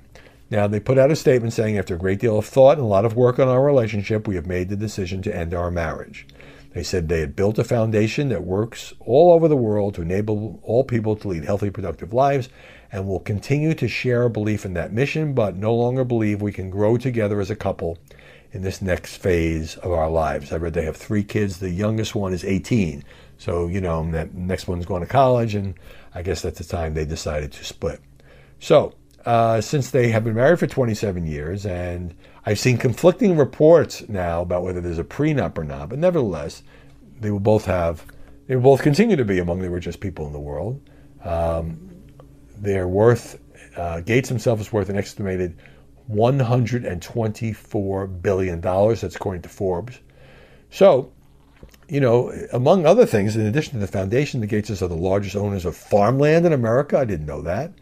Now, 0.51 0.67
they 0.67 0.81
put 0.81 0.99
out 0.99 1.11
a 1.11 1.17
statement 1.17 1.53
saying, 1.53 1.77
after 1.77 1.95
a 1.95 1.99
great 1.99 2.21
deal 2.21 2.39
of 2.39 2.47
thought 2.47 2.79
and 2.79 2.87
a 2.87 2.89
lot 2.89 3.05
of 3.05 3.17
work 3.17 3.39
on 3.39 3.49
our 3.49 3.63
relationship, 3.63 4.27
we 4.27 4.37
have 4.37 4.47
made 4.47 4.71
the 4.71 4.77
decision 4.77 5.21
to 5.23 5.37
end 5.37 5.53
our 5.53 5.71
marriage. 5.71 6.27
They 6.79 6.85
said 6.85 7.09
they 7.09 7.19
had 7.19 7.35
built 7.35 7.59
a 7.59 7.65
foundation 7.65 8.29
that 8.29 8.45
works 8.45 8.95
all 9.01 9.33
over 9.33 9.49
the 9.49 9.57
world 9.57 9.97
to 9.97 10.03
enable 10.03 10.61
all 10.63 10.85
people 10.85 11.17
to 11.17 11.27
lead 11.27 11.45
healthy, 11.45 11.71
productive 11.71 12.13
lives 12.13 12.51
and 12.93 13.09
will 13.09 13.19
continue 13.19 13.75
to 13.75 13.89
share 13.89 14.23
a 14.23 14.31
belief 14.31 14.65
in 14.65 14.75
that 14.75 14.93
mission, 14.93 15.33
but 15.33 15.57
no 15.57 15.75
longer 15.75 16.05
believe 16.05 16.41
we 16.41 16.53
can 16.53 16.71
grow 16.71 16.97
together 16.97 17.41
as 17.41 17.51
a 17.51 17.57
couple 17.57 17.99
in 18.53 18.63
this 18.63 18.81
next 18.81 19.17
phase 19.17 19.75
of 19.79 19.91
our 19.91 20.09
lives. 20.09 20.53
I 20.53 20.57
read 20.59 20.75
they 20.75 20.85
have 20.85 20.97
three 20.97 21.25
kids. 21.25 21.59
The 21.59 21.69
youngest 21.69 22.15
one 22.15 22.33
is 22.33 22.45
18. 22.45 23.03
So, 23.39 23.67
you 23.67 23.81
know, 23.81 24.09
that 24.13 24.35
next 24.35 24.69
one's 24.69 24.87
going 24.87 25.03
to 25.03 25.09
college, 25.09 25.57
and 25.57 25.75
I 26.15 26.23
guess 26.23 26.43
that's 26.43 26.59
the 26.59 26.65
time 26.65 26.95
they 26.95 27.05
decided 27.05 27.51
to 27.55 27.65
split. 27.65 28.01
So, 28.61 28.95
uh, 29.29 29.61
since 29.61 29.91
they 29.91 30.09
have 30.09 30.25
been 30.25 30.35
married 30.35 30.59
for 30.59 30.67
27 30.67 31.27
years, 31.27 31.67
and 31.67 32.15
I've 32.47 32.59
seen 32.59 32.79
conflicting 32.79 33.37
reports 33.37 34.09
now 34.09 34.41
about 34.41 34.63
whether 34.63 34.81
there's 34.81 34.99
a 34.99 35.05
prenup 35.05 35.59
or 35.59 35.65
not, 35.65 35.91
but 35.91 35.99
nevertheless, 35.99 36.63
they 37.21 37.31
will 37.31 37.39
both 37.39 37.67
have, 37.67 38.07
they 38.47 38.57
will 38.57 38.63
both 38.63 38.81
continue 38.81 39.17
to 39.17 39.27
be 39.27 39.39
among 39.39 39.59
the 39.59 39.69
richest 39.69 40.01
people 40.01 40.27
in 40.27 40.33
the 40.33 40.41
world. 40.41 40.81
Um, 41.27 41.91
they're 42.57 42.89
worth, 42.89 43.39
uh, 43.77 44.01
Gates 44.01 44.31
himself 44.31 44.63
is 44.63 44.73
worth 44.73 44.89
an 44.89 44.97
estimated 44.97 45.59
$124 46.11 48.23
billion. 48.23 48.61
That's 48.63 49.15
according 49.15 49.43
to 49.43 49.51
Forbes. 49.51 49.99
So, 50.71 51.13
you 51.87 52.01
know, 52.01 52.33
among 52.55 52.87
other 52.87 53.05
things, 53.05 53.37
in 53.37 53.45
addition 53.45 53.75
to 53.75 53.81
the 53.81 53.93
foundation, 53.93 54.41
the 54.41 54.47
Gateses 54.47 54.81
are 54.81 54.89
the 54.89 54.97
largest 54.97 55.37
owners 55.37 55.67
of 55.67 55.77
farmland 55.77 56.47
in 56.47 56.55
America. 56.55 56.97
I 56.97 57.05
didn't 57.05 57.27
know 57.27 57.43
that. 57.43 57.75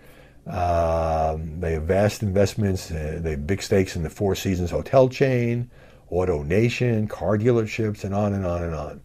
Um, 0.47 1.61
they 1.61 1.73
have 1.73 1.85
vast 1.85 2.23
investments. 2.23 2.91
Uh, 2.91 3.19
they 3.21 3.31
have 3.33 3.47
big 3.47 3.63
stakes 3.63 3.97
in 3.97 4.03
the 4.03 4.11
Four 4.11 4.35
Seasons 4.37 4.71
hotel 4.71 5.09
chain, 5.09 5.71
AutoNation, 6.11 7.09
car 7.11 7.37
dealerships, 7.37 8.05
and 8.05 8.15
on 8.15 8.33
and 8.33 8.47
on 8.47 8.63
and 8.63 8.75
on. 8.75 9.01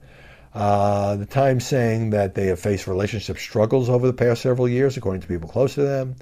Uh, 0.53 1.15
the 1.15 1.25
Times 1.25 1.65
saying 1.65 2.11
that 2.11 2.35
they 2.35 2.47
have 2.47 2.59
faced 2.59 2.85
relationship 2.85 3.37
struggles 3.37 3.89
over 3.89 4.05
the 4.05 4.13
past 4.13 4.41
several 4.41 4.67
years, 4.67 4.97
according 4.97 5.21
to 5.21 5.27
people 5.27 5.49
close 5.49 5.73
to 5.75 5.81
them. 5.81 6.15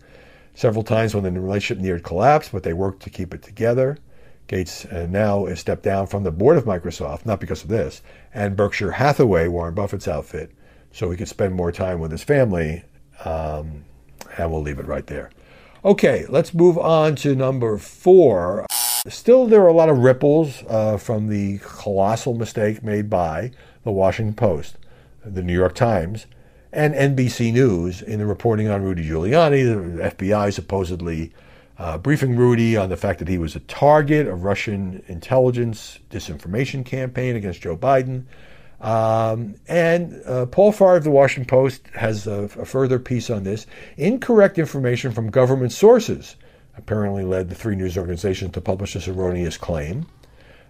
Several 0.55 0.83
times 0.83 1.13
when 1.13 1.23
the 1.23 1.31
relationship 1.31 1.81
neared 1.81 2.03
collapse, 2.03 2.49
but 2.49 2.63
they 2.63 2.73
worked 2.73 3.03
to 3.03 3.09
keep 3.09 3.33
it 3.33 3.41
together. 3.41 3.97
Gates 4.47 4.83
uh, 4.85 5.05
now 5.09 5.45
has 5.45 5.59
stepped 5.59 5.83
down 5.83 6.07
from 6.07 6.23
the 6.23 6.31
board 6.31 6.57
of 6.57 6.65
Microsoft, 6.65 7.25
not 7.25 7.39
because 7.39 7.63
of 7.63 7.69
this, 7.69 8.01
and 8.33 8.55
Berkshire 8.55 8.91
Hathaway, 8.91 9.47
Warren 9.47 9.75
Buffett's 9.75 10.07
outfit, 10.07 10.51
so 10.91 11.09
he 11.11 11.17
could 11.17 11.27
spend 11.27 11.53
more 11.53 11.71
time 11.71 11.99
with 11.99 12.11
his 12.11 12.23
family. 12.23 12.83
Um, 13.23 13.85
and 14.39 14.51
we'll 14.51 14.61
leave 14.61 14.79
it 14.79 14.87
right 14.87 15.07
there. 15.07 15.29
Okay, 15.83 16.25
let's 16.29 16.53
move 16.53 16.77
on 16.77 17.15
to 17.17 17.35
number 17.35 17.77
four. 17.77 18.65
Still, 19.07 19.47
there 19.47 19.61
are 19.61 19.67
a 19.67 19.73
lot 19.73 19.89
of 19.89 19.99
ripples 19.99 20.63
uh, 20.67 20.97
from 20.97 21.27
the 21.27 21.59
colossal 21.59 22.33
mistake 22.33 22.83
made 22.83 23.09
by 23.09 23.51
the 23.83 23.91
Washington 23.91 24.33
Post, 24.33 24.77
the 25.23 25.41
New 25.41 25.53
York 25.53 25.75
Times, 25.75 26.25
and 26.71 26.93
NBC 26.93 27.53
News 27.53 28.01
in 28.01 28.19
the 28.19 28.25
reporting 28.25 28.67
on 28.67 28.83
Rudy 28.83 29.07
Giuliani. 29.07 29.97
The 29.97 30.03
FBI 30.09 30.53
supposedly 30.53 31.31
uh, 31.77 31.97
briefing 31.97 32.35
Rudy 32.35 32.75
on 32.75 32.89
the 32.89 32.97
fact 32.97 33.19
that 33.19 33.29
he 33.29 33.37
was 33.37 33.55
a 33.55 33.61
target 33.61 34.27
of 34.27 34.43
Russian 34.43 35.01
intelligence 35.07 35.99
disinformation 36.11 36.85
campaign 36.85 37.37
against 37.37 37.61
Joe 37.61 37.77
Biden. 37.77 38.25
Um, 38.81 39.55
and 39.67 40.21
uh, 40.25 40.45
Paul 40.45 40.71
Farhi 40.71 40.97
of 40.97 41.03
the 41.03 41.11
Washington 41.11 41.49
Post 41.49 41.87
has 41.95 42.27
a, 42.27 42.43
a, 42.43 42.65
further 42.65 42.97
piece 42.97 43.29
on 43.29 43.43
this. 43.43 43.67
Incorrect 43.97 44.57
information 44.57 45.11
from 45.11 45.29
government 45.29 45.73
sources 45.73 46.37
apparently 46.77 47.23
led 47.23 47.49
the 47.49 47.55
three 47.55 47.75
news 47.75 47.97
organizations 47.97 48.53
to 48.53 48.61
publish 48.61 48.93
this 48.93 49.09
erroneous 49.09 49.57
claim. 49.57 50.05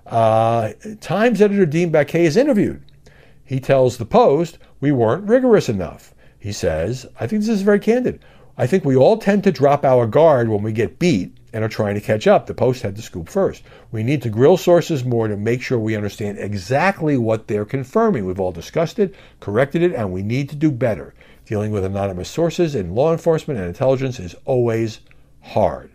Uh, 0.08 0.72
Times 1.02 1.40
editor 1.40 1.68
Dean 1.68 1.92
Baquet 1.92 2.22
is 2.22 2.36
interviewed. 2.36 2.82
He 3.46 3.60
tells 3.60 3.98
the 3.98 4.06
Post, 4.06 4.58
We 4.80 4.92
weren't 4.92 5.30
rigorous 5.30 5.70
enough. 5.70 6.16
He 6.40 6.52
says, 6.52 7.06
I 7.20 7.28
think 7.28 7.42
this 7.42 7.50
is 7.50 7.62
very 7.62 7.80
candid. 7.80 8.20
I 8.58 8.66
think 8.66 8.84
we 8.84 8.96
all 8.96 9.18
tend 9.18 9.44
to 9.44 9.52
drop 9.52 9.86
our 9.86 10.08
guard 10.08 10.50
when 10.50 10.64
we 10.64 10.72
get 10.72 10.98
beat 10.98 11.38
and 11.54 11.64
are 11.64 11.70
trying 11.70 11.96
to 11.96 12.02
catch 12.02 12.28
up. 12.28 12.46
The 12.46 12.54
Post 12.54 12.82
had 12.84 12.96
the 12.96 13.02
scoop 13.02 13.30
first. 13.30 13.64
We 13.92 14.04
need 14.04 14.22
to 14.24 14.30
grill 14.30 14.58
sources 14.58 15.04
more 15.04 15.28
to 15.28 15.38
make 15.38 15.62
sure 15.62 15.80
we 15.80 15.96
understand 15.96 16.38
exactly 16.40 17.18
what 17.18 17.48
they're 17.48 17.66
confirming. 17.66 18.26
We've 18.26 18.40
all 18.40 18.52
discussed 18.52 19.00
it, 19.00 19.16
corrected 19.40 19.82
it, 19.82 19.94
and 19.94 20.12
we 20.12 20.22
need 20.22 20.50
to 20.50 20.56
do 20.56 20.72
better. 20.72 21.14
Dealing 21.46 21.72
with 21.72 21.84
anonymous 21.84 22.30
sources 22.30 22.76
in 22.76 22.94
law 22.94 23.12
enforcement 23.12 23.60
and 23.60 23.68
intelligence 23.68 24.20
is 24.20 24.36
always 24.46 25.00
hard. 25.42 25.90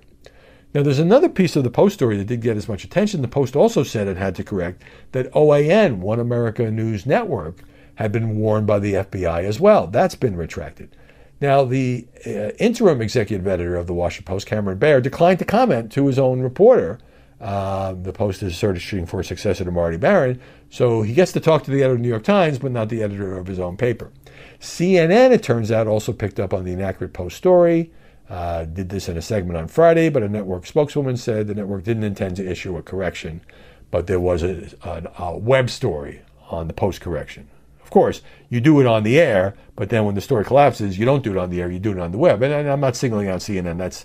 Now, 0.74 0.82
there's 0.82 0.98
another 0.98 1.28
piece 1.28 1.54
of 1.54 1.62
the 1.62 1.70
Post 1.70 1.94
story 1.94 2.16
that 2.16 2.26
did 2.26 2.40
get 2.40 2.56
as 2.56 2.68
much 2.68 2.82
attention. 2.82 3.22
The 3.22 3.28
Post 3.28 3.54
also 3.54 3.84
said 3.84 4.08
it 4.08 4.16
had 4.16 4.34
to 4.34 4.42
correct 4.42 4.82
that 5.12 5.32
OAN, 5.32 5.98
One 5.98 6.18
America 6.18 6.68
News 6.68 7.06
Network, 7.06 7.62
had 7.94 8.10
been 8.10 8.38
warned 8.38 8.66
by 8.66 8.80
the 8.80 8.94
FBI 8.94 9.44
as 9.44 9.60
well. 9.60 9.86
That's 9.86 10.16
been 10.16 10.36
retracted. 10.36 10.96
Now, 11.44 11.62
the 11.62 12.06
uh, 12.24 12.52
interim 12.58 13.02
executive 13.02 13.46
editor 13.46 13.76
of 13.76 13.86
the 13.86 13.92
Washington 13.92 14.32
Post, 14.32 14.46
Cameron 14.46 14.78
Barr, 14.78 15.02
declined 15.02 15.40
to 15.40 15.44
comment 15.44 15.92
to 15.92 16.06
his 16.06 16.18
own 16.18 16.40
reporter. 16.40 16.98
Uh, 17.38 17.92
the 17.92 18.14
Post 18.14 18.42
is 18.42 18.56
searching 18.56 19.04
for 19.04 19.20
a 19.20 19.24
successor 19.24 19.62
to 19.62 19.70
Marty 19.70 19.98
Baron, 19.98 20.40
so 20.70 21.02
he 21.02 21.12
gets 21.12 21.32
to 21.32 21.40
talk 21.40 21.62
to 21.64 21.70
the 21.70 21.82
editor 21.82 21.92
of 21.92 21.98
the 21.98 22.02
New 22.02 22.08
York 22.08 22.24
Times, 22.24 22.58
but 22.58 22.72
not 22.72 22.88
the 22.88 23.02
editor 23.02 23.36
of 23.36 23.46
his 23.46 23.58
own 23.58 23.76
paper. 23.76 24.10
CNN, 24.58 25.32
it 25.32 25.42
turns 25.42 25.70
out, 25.70 25.86
also 25.86 26.14
picked 26.14 26.40
up 26.40 26.54
on 26.54 26.64
the 26.64 26.72
inaccurate 26.72 27.12
Post 27.12 27.36
story. 27.36 27.92
Uh, 28.30 28.64
did 28.64 28.88
this 28.88 29.10
in 29.10 29.18
a 29.18 29.22
segment 29.22 29.58
on 29.58 29.68
Friday, 29.68 30.08
but 30.08 30.22
a 30.22 30.28
network 30.30 30.64
spokeswoman 30.64 31.18
said 31.18 31.46
the 31.46 31.54
network 31.54 31.84
didn't 31.84 32.04
intend 32.04 32.36
to 32.36 32.50
issue 32.50 32.78
a 32.78 32.82
correction, 32.82 33.42
but 33.90 34.06
there 34.06 34.18
was 34.18 34.42
a, 34.42 34.70
a, 34.82 35.12
a 35.18 35.36
web 35.36 35.68
story 35.68 36.22
on 36.48 36.68
the 36.68 36.72
post 36.72 37.02
correction. 37.02 37.50
Course, 37.94 38.22
you 38.48 38.60
do 38.60 38.80
it 38.80 38.88
on 38.88 39.04
the 39.04 39.20
air, 39.20 39.54
but 39.76 39.88
then 39.88 40.04
when 40.04 40.16
the 40.16 40.20
story 40.20 40.44
collapses, 40.44 40.98
you 40.98 41.04
don't 41.04 41.22
do 41.22 41.30
it 41.30 41.38
on 41.38 41.50
the 41.50 41.60
air, 41.60 41.70
you 41.70 41.78
do 41.78 41.92
it 41.92 42.00
on 42.00 42.10
the 42.10 42.18
web. 42.18 42.42
And 42.42 42.68
I'm 42.68 42.80
not 42.80 42.96
singling 42.96 43.28
out 43.28 43.38
CNN, 43.38 43.78
that's 43.78 44.04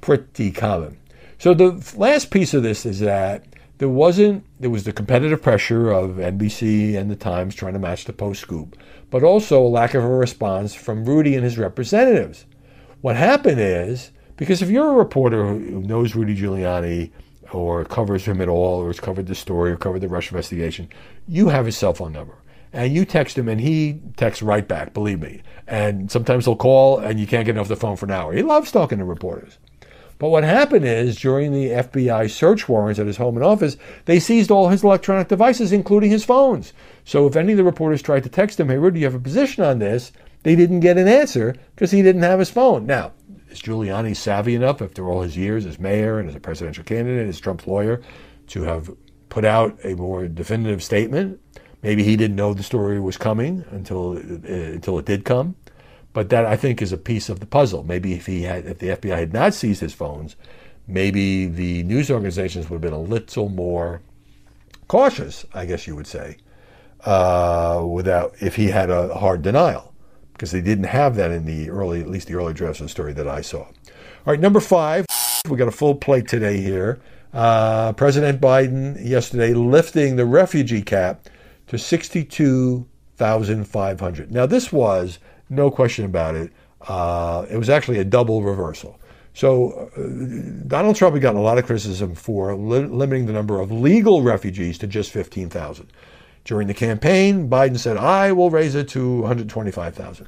pretty 0.00 0.50
common. 0.50 0.98
So 1.38 1.54
the 1.54 1.80
last 1.96 2.32
piece 2.32 2.52
of 2.52 2.64
this 2.64 2.84
is 2.84 2.98
that 2.98 3.44
there 3.78 3.88
wasn't, 3.88 4.44
there 4.58 4.70
was 4.70 4.82
the 4.82 4.92
competitive 4.92 5.40
pressure 5.40 5.92
of 5.92 6.16
NBC 6.16 6.98
and 6.98 7.08
the 7.08 7.14
Times 7.14 7.54
trying 7.54 7.74
to 7.74 7.78
match 7.78 8.06
the 8.06 8.12
post 8.12 8.40
scoop, 8.40 8.76
but 9.08 9.22
also 9.22 9.62
a 9.62 9.68
lack 9.68 9.94
of 9.94 10.02
a 10.02 10.08
response 10.08 10.74
from 10.74 11.04
Rudy 11.04 11.36
and 11.36 11.44
his 11.44 11.58
representatives. 11.58 12.44
What 13.02 13.14
happened 13.14 13.60
is, 13.60 14.10
because 14.36 14.62
if 14.62 14.68
you're 14.68 14.90
a 14.90 14.96
reporter 14.96 15.46
who 15.46 15.82
knows 15.82 16.16
Rudy 16.16 16.36
Giuliani 16.36 17.12
or 17.52 17.84
covers 17.84 18.24
him 18.24 18.40
at 18.40 18.48
all, 18.48 18.82
or 18.82 18.88
has 18.88 18.98
covered 18.98 19.28
the 19.28 19.36
story 19.36 19.70
or 19.70 19.76
covered 19.76 20.00
the 20.00 20.08
Russia 20.08 20.34
investigation, 20.34 20.88
you 21.28 21.50
have 21.50 21.66
his 21.66 21.76
cell 21.76 21.94
phone 21.94 22.12
number. 22.12 22.34
And 22.72 22.92
you 22.92 23.04
text 23.04 23.38
him 23.38 23.48
and 23.48 23.60
he 23.60 24.00
texts 24.16 24.42
right 24.42 24.66
back, 24.66 24.92
believe 24.94 25.20
me. 25.20 25.42
And 25.66 26.10
sometimes 26.10 26.44
he'll 26.44 26.56
call 26.56 26.98
and 26.98 27.18
you 27.18 27.26
can't 27.26 27.46
get 27.46 27.56
off 27.56 27.68
the 27.68 27.76
phone 27.76 27.96
for 27.96 28.06
an 28.06 28.12
hour. 28.12 28.32
He 28.32 28.42
loves 28.42 28.70
talking 28.70 28.98
to 28.98 29.04
reporters. 29.04 29.58
But 30.18 30.30
what 30.30 30.42
happened 30.42 30.84
is 30.84 31.20
during 31.20 31.52
the 31.52 31.68
FBI 31.68 32.28
search 32.30 32.68
warrants 32.68 32.98
at 32.98 33.06
his 33.06 33.16
home 33.16 33.36
and 33.36 33.44
office, 33.44 33.76
they 34.04 34.18
seized 34.18 34.50
all 34.50 34.68
his 34.68 34.82
electronic 34.82 35.28
devices, 35.28 35.72
including 35.72 36.10
his 36.10 36.24
phones. 36.24 36.72
So 37.04 37.26
if 37.26 37.36
any 37.36 37.52
of 37.52 37.58
the 37.58 37.64
reporters 37.64 38.02
tried 38.02 38.24
to 38.24 38.28
text 38.28 38.58
him, 38.58 38.68
hey, 38.68 38.78
Rudy, 38.78 39.00
you 39.00 39.06
have 39.06 39.14
a 39.14 39.20
position 39.20 39.62
on 39.62 39.78
this, 39.78 40.10
they 40.42 40.56
didn't 40.56 40.80
get 40.80 40.98
an 40.98 41.06
answer 41.06 41.54
because 41.74 41.92
he 41.92 42.02
didn't 42.02 42.22
have 42.22 42.40
his 42.40 42.50
phone. 42.50 42.84
Now, 42.84 43.12
is 43.48 43.62
Giuliani 43.62 44.16
savvy 44.16 44.56
enough, 44.56 44.82
after 44.82 45.08
all 45.08 45.22
his 45.22 45.36
years 45.36 45.64
as 45.66 45.78
mayor 45.78 46.18
and 46.18 46.28
as 46.28 46.34
a 46.34 46.40
presidential 46.40 46.84
candidate, 46.84 47.28
as 47.28 47.40
Trump's 47.40 47.66
lawyer, 47.66 48.02
to 48.48 48.62
have 48.62 48.90
put 49.28 49.44
out 49.44 49.78
a 49.84 49.94
more 49.94 50.26
definitive 50.26 50.82
statement? 50.82 51.40
Maybe 51.82 52.02
he 52.02 52.16
didn't 52.16 52.36
know 52.36 52.54
the 52.54 52.62
story 52.62 53.00
was 53.00 53.16
coming 53.16 53.64
until 53.70 54.16
uh, 54.16 54.20
until 54.48 54.98
it 54.98 55.04
did 55.04 55.24
come. 55.24 55.56
But 56.12 56.30
that 56.30 56.46
I 56.46 56.56
think 56.56 56.82
is 56.82 56.92
a 56.92 56.96
piece 56.96 57.28
of 57.28 57.40
the 57.40 57.46
puzzle. 57.46 57.84
Maybe 57.84 58.14
if 58.14 58.26
he 58.26 58.42
had, 58.42 58.66
if 58.66 58.78
the 58.78 58.88
FBI 58.88 59.18
had 59.18 59.32
not 59.32 59.54
seized 59.54 59.80
his 59.80 59.94
phones, 59.94 60.36
maybe 60.86 61.46
the 61.46 61.82
news 61.84 62.10
organizations 62.10 62.68
would 62.68 62.76
have 62.76 62.82
been 62.82 62.92
a 62.92 63.00
little 63.00 63.48
more 63.48 64.00
cautious, 64.88 65.44
I 65.54 65.66
guess 65.66 65.86
you 65.86 65.94
would 65.94 66.06
say, 66.06 66.38
uh, 67.04 67.84
without 67.86 68.34
if 68.40 68.56
he 68.56 68.68
had 68.68 68.90
a 68.90 69.14
hard 69.14 69.42
denial, 69.42 69.92
because 70.32 70.50
they 70.50 70.62
didn't 70.62 70.84
have 70.84 71.14
that 71.16 71.30
in 71.30 71.44
the 71.44 71.70
early, 71.70 72.00
at 72.00 72.08
least 72.08 72.26
the 72.26 72.34
early 72.34 72.54
drafts 72.54 72.80
of 72.80 72.86
the 72.86 72.90
story 72.90 73.12
that 73.12 73.28
I 73.28 73.42
saw. 73.42 73.58
All 73.58 73.72
right, 74.26 74.40
number 74.40 74.60
five, 74.60 75.06
we 75.48 75.56
got 75.56 75.68
a 75.68 75.72
full 75.72 75.94
plate 75.94 76.26
today 76.26 76.60
here. 76.60 77.00
Uh, 77.32 77.92
President 77.92 78.40
Biden 78.40 79.06
yesterday 79.06 79.52
lifting 79.52 80.16
the 80.16 80.24
refugee 80.24 80.82
cap 80.82 81.28
to 81.68 81.78
62,500. 81.78 84.32
Now, 84.32 84.46
this 84.46 84.72
was 84.72 85.20
no 85.48 85.70
question 85.70 86.04
about 86.04 86.34
it. 86.34 86.50
Uh, 86.86 87.46
it 87.50 87.56
was 87.56 87.70
actually 87.70 87.98
a 87.98 88.04
double 88.04 88.42
reversal. 88.42 89.00
So 89.34 89.90
uh, 89.96 90.66
Donald 90.66 90.96
Trump 90.96 91.14
had 91.14 91.22
gotten 91.22 91.38
a 91.38 91.42
lot 91.42 91.58
of 91.58 91.66
criticism 91.66 92.14
for 92.14 92.56
li- 92.56 92.86
limiting 92.86 93.26
the 93.26 93.32
number 93.32 93.60
of 93.60 93.70
legal 93.70 94.22
refugees 94.22 94.78
to 94.78 94.86
just 94.86 95.10
15,000. 95.12 95.92
During 96.44 96.66
the 96.66 96.74
campaign, 96.74 97.48
Biden 97.48 97.78
said, 97.78 97.96
I 97.96 98.32
will 98.32 98.50
raise 98.50 98.74
it 98.74 98.88
to 98.88 99.20
125,000. 99.20 100.26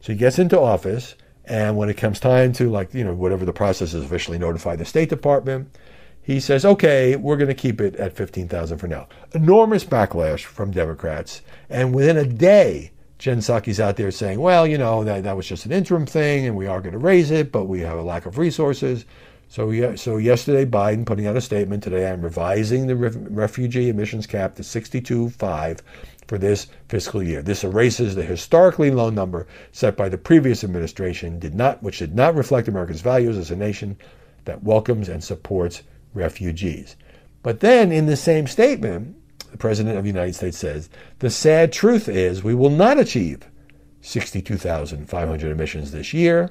So 0.00 0.12
he 0.12 0.18
gets 0.18 0.38
into 0.38 0.60
office, 0.60 1.16
and 1.44 1.76
when 1.76 1.88
it 1.88 1.96
comes 1.96 2.20
time 2.20 2.52
to, 2.54 2.70
like, 2.70 2.94
you 2.94 3.04
know, 3.04 3.14
whatever 3.14 3.44
the 3.44 3.52
process 3.52 3.94
is, 3.94 4.04
officially 4.04 4.38
notify 4.38 4.76
the 4.76 4.84
State 4.84 5.08
Department, 5.08 5.76
he 6.22 6.38
says, 6.38 6.64
okay, 6.64 7.16
we're 7.16 7.36
going 7.36 7.48
to 7.48 7.54
keep 7.54 7.80
it 7.80 7.96
at 7.96 8.16
15,000 8.16 8.78
for 8.78 8.86
now. 8.86 9.08
Enormous 9.32 9.84
backlash 9.84 10.44
from 10.44 10.70
Democrats. 10.70 11.42
And 11.68 11.92
within 11.92 12.16
a 12.16 12.24
day, 12.24 12.92
Jen 13.18 13.38
Psaki's 13.38 13.80
out 13.80 13.96
there 13.96 14.10
saying, 14.12 14.40
well, 14.40 14.66
you 14.66 14.78
know, 14.78 15.02
that, 15.02 15.24
that 15.24 15.36
was 15.36 15.48
just 15.48 15.66
an 15.66 15.72
interim 15.72 16.06
thing 16.06 16.46
and 16.46 16.56
we 16.56 16.66
are 16.66 16.80
going 16.80 16.92
to 16.92 16.98
raise 16.98 17.32
it, 17.32 17.50
but 17.50 17.64
we 17.64 17.80
have 17.80 17.98
a 17.98 18.02
lack 18.02 18.26
of 18.26 18.38
resources. 18.38 19.04
So, 19.48 19.96
so 19.96 20.16
yesterday, 20.16 20.64
Biden 20.64 21.04
putting 21.04 21.26
out 21.26 21.36
a 21.36 21.40
statement 21.40 21.82
today, 21.82 22.08
I'm 22.08 22.22
revising 22.22 22.86
the 22.86 22.96
re- 22.96 23.10
refugee 23.28 23.90
admissions 23.90 24.26
cap 24.26 24.54
to 24.54 24.62
62.5 24.62 25.80
for 26.28 26.38
this 26.38 26.68
fiscal 26.88 27.22
year. 27.22 27.42
This 27.42 27.64
erases 27.64 28.14
the 28.14 28.22
historically 28.22 28.90
low 28.90 29.10
number 29.10 29.46
set 29.72 29.96
by 29.96 30.08
the 30.08 30.16
previous 30.16 30.64
administration, 30.64 31.38
did 31.38 31.54
not, 31.54 31.82
which 31.82 31.98
did 31.98 32.14
not 32.14 32.34
reflect 32.34 32.68
America's 32.68 33.02
values 33.02 33.36
as 33.36 33.50
a 33.50 33.56
nation 33.56 33.96
that 34.46 34.62
welcomes 34.62 35.08
and 35.08 35.22
supports 35.22 35.82
refugees. 36.14 36.96
But 37.42 37.60
then 37.60 37.90
in 37.92 38.06
the 38.06 38.16
same 38.16 38.46
statement, 38.46 39.16
the 39.50 39.58
President 39.58 39.96
of 39.96 40.04
the 40.04 40.10
United 40.10 40.34
States 40.34 40.58
says, 40.58 40.88
the 41.18 41.30
sad 41.30 41.72
truth 41.72 42.08
is 42.08 42.42
we 42.42 42.54
will 42.54 42.70
not 42.70 42.98
achieve 42.98 43.48
62,500 44.00 45.50
emissions 45.50 45.92
this 45.92 46.12
year 46.12 46.50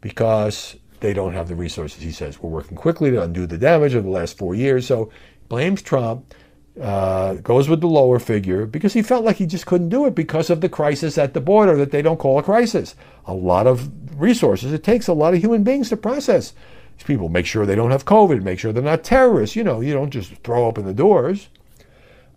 because 0.00 0.76
they 1.00 1.12
don't 1.12 1.32
have 1.32 1.48
the 1.48 1.54
resources. 1.54 2.02
He 2.02 2.12
says, 2.12 2.40
we're 2.40 2.50
working 2.50 2.76
quickly 2.76 3.10
to 3.10 3.22
undo 3.22 3.46
the 3.46 3.58
damage 3.58 3.94
of 3.94 4.04
the 4.04 4.10
last 4.10 4.38
four 4.38 4.54
years. 4.54 4.86
So 4.86 5.10
blames 5.48 5.82
Trump, 5.82 6.34
uh, 6.80 7.34
goes 7.34 7.68
with 7.68 7.80
the 7.80 7.88
lower 7.88 8.18
figure 8.18 8.64
because 8.66 8.94
he 8.94 9.02
felt 9.02 9.24
like 9.24 9.36
he 9.36 9.46
just 9.46 9.66
couldn't 9.66 9.90
do 9.90 10.06
it 10.06 10.14
because 10.14 10.48
of 10.48 10.60
the 10.60 10.68
crisis 10.68 11.18
at 11.18 11.34
the 11.34 11.40
border 11.40 11.76
that 11.76 11.90
they 11.90 12.02
don't 12.02 12.18
call 12.18 12.38
a 12.38 12.42
crisis. 12.42 12.94
A 13.26 13.34
lot 13.34 13.66
of 13.66 14.20
resources. 14.20 14.72
It 14.72 14.82
takes 14.82 15.08
a 15.08 15.12
lot 15.12 15.34
of 15.34 15.40
human 15.40 15.64
beings 15.64 15.90
to 15.90 15.96
process 15.96 16.54
people. 17.02 17.28
Make 17.28 17.46
sure 17.46 17.66
they 17.66 17.74
don't 17.74 17.90
have 17.90 18.04
COVID, 18.04 18.42
make 18.42 18.58
sure 18.58 18.72
they're 18.72 18.82
not 18.82 19.04
terrorists. 19.04 19.56
You 19.56 19.64
know, 19.64 19.80
you 19.80 19.92
don't 19.92 20.10
just 20.10 20.34
throw 20.44 20.66
open 20.66 20.84
the 20.84 20.94
doors. 20.94 21.48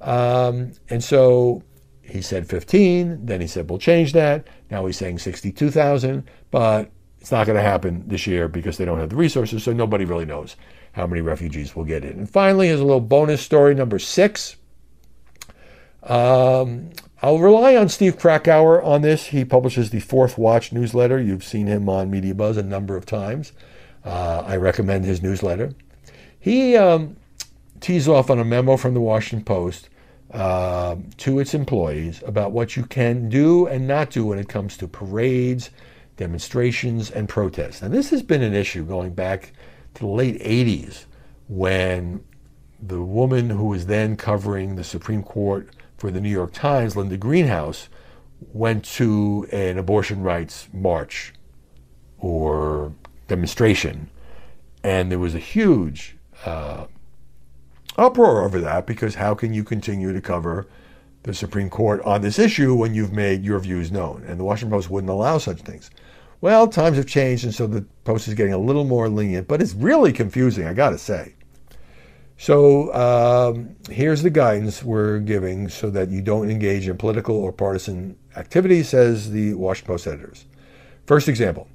Um, 0.01 0.73
and 0.89 1.03
so 1.03 1.63
he 2.01 2.21
said 2.21 2.47
15, 2.47 3.25
then 3.25 3.41
he 3.41 3.47
said 3.47 3.69
we'll 3.69 3.79
change 3.79 4.13
that. 4.13 4.47
Now 4.69 4.85
he's 4.85 4.97
saying 4.97 5.19
62,000, 5.19 6.23
but 6.51 6.91
it's 7.19 7.31
not 7.31 7.47
going 7.47 7.57
to 7.57 7.63
happen 7.63 8.03
this 8.07 8.27
year 8.27 8.47
because 8.47 8.77
they 8.77 8.85
don't 8.85 8.99
have 8.99 9.09
the 9.09 9.15
resources, 9.15 9.63
so 9.63 9.73
nobody 9.73 10.05
really 10.05 10.25
knows 10.25 10.55
how 10.91 11.07
many 11.07 11.21
refugees 11.21 11.75
will 11.75 11.83
get 11.83 12.05
in. 12.05 12.19
And 12.19 12.29
finally, 12.29 12.67
here's 12.67 12.79
a 12.79 12.85
little 12.85 13.01
bonus 13.01 13.41
story 13.41 13.73
number 13.73 13.99
six. 13.99 14.57
Um, 16.03 16.91
I'll 17.21 17.39
rely 17.39 17.75
on 17.75 17.89
Steve 17.89 18.19
Krakauer 18.19 18.81
on 18.83 19.01
this. 19.01 19.27
He 19.27 19.43
publishes 19.43 19.89
the 19.89 19.99
Fourth 19.99 20.37
Watch 20.37 20.71
newsletter. 20.71 21.19
You've 21.19 21.43
seen 21.43 21.65
him 21.65 21.89
on 21.89 22.11
Media 22.11 22.35
Buzz 22.35 22.57
a 22.57 22.63
number 22.63 22.95
of 22.95 23.07
times. 23.07 23.51
Uh, 24.05 24.43
I 24.45 24.55
recommend 24.57 25.03
his 25.03 25.21
newsletter. 25.21 25.73
He 26.39 26.77
um, 26.77 27.17
tees 27.79 28.07
off 28.07 28.29
on 28.29 28.39
a 28.39 28.45
memo 28.45 28.77
from 28.77 28.93
the 28.93 29.01
Washington 29.01 29.43
Post 29.43 29.89
uh, 30.31 30.95
to 31.17 31.39
its 31.39 31.53
employees 31.53 32.23
about 32.25 32.51
what 32.51 32.75
you 32.75 32.83
can 32.83 33.29
do 33.29 33.65
and 33.65 33.87
not 33.87 34.11
do 34.11 34.25
when 34.25 34.37
it 34.37 34.47
comes 34.47 34.77
to 34.77 34.87
parades, 34.87 35.71
demonstrations, 36.17 37.09
and 37.09 37.27
protests. 37.27 37.81
And 37.81 37.93
this 37.93 38.11
has 38.11 38.21
been 38.21 38.43
an 38.43 38.53
issue 38.53 38.85
going 38.85 39.13
back 39.13 39.53
to 39.95 40.01
the 40.01 40.07
late 40.07 40.39
80s 40.39 41.05
when 41.47 42.23
the 42.81 43.01
woman 43.01 43.49
who 43.49 43.65
was 43.65 43.87
then 43.87 44.15
covering 44.15 44.75
the 44.75 44.83
Supreme 44.83 45.23
Court 45.23 45.69
for 45.97 46.11
the 46.11 46.21
New 46.21 46.29
York 46.29 46.53
Times, 46.53 46.95
Linda 46.95 47.17
Greenhouse, 47.17 47.89
went 48.53 48.83
to 48.83 49.47
an 49.51 49.77
abortion 49.77 50.21
rights 50.21 50.67
march 50.73 51.33
or 52.19 52.93
demonstration. 53.27 54.09
And 54.83 55.11
there 55.11 55.19
was 55.19 55.35
a 55.35 55.39
huge 55.39 56.15
uh, 56.45 56.85
uproar 57.97 58.43
over 58.43 58.59
that 58.61 58.85
because 58.85 59.15
how 59.15 59.33
can 59.33 59.53
you 59.53 59.63
continue 59.63 60.13
to 60.13 60.21
cover 60.21 60.67
the 61.23 61.33
Supreme 61.33 61.69
Court 61.69 62.01
on 62.01 62.21
this 62.21 62.37
issue 62.37 62.75
when 62.75 62.93
you've 62.93 63.13
made 63.13 63.43
your 63.43 63.59
views 63.59 63.91
known? 63.91 64.23
And 64.27 64.39
the 64.39 64.43
Washington 64.43 64.77
Post 64.77 64.89
wouldn't 64.89 65.09
allow 65.09 65.37
such 65.37 65.61
things. 65.61 65.89
Well, 66.41 66.67
times 66.67 66.97
have 66.97 67.07
changed, 67.07 67.45
and 67.45 67.55
so 67.55 67.65
the 67.65 67.85
Post 68.03 68.27
is 68.27 68.35
getting 68.35 68.53
a 68.53 68.57
little 68.57 68.83
more 68.83 69.09
lenient, 69.09 69.47
but 69.47 69.61
it's 69.61 69.73
really 69.73 70.13
confusing, 70.13 70.67
I 70.67 70.73
got 70.73 70.91
to 70.91 70.97
say. 70.97 71.33
So 72.37 72.93
um, 72.93 73.75
here's 73.89 74.21
the 74.21 74.29
guidance 74.29 74.83
we're 74.83 75.19
giving 75.19 75.69
so 75.69 75.89
that 75.91 76.09
you 76.09 76.21
don't 76.21 76.49
engage 76.51 76.87
in 76.87 76.97
political 76.97 77.35
or 77.37 77.51
partisan 77.51 78.17
activity, 78.35 78.83
says 78.83 79.31
the 79.31 79.53
Washington 79.53 79.93
Post 79.93 80.07
editors. 80.07 80.45
First 81.05 81.29
example 81.29 81.67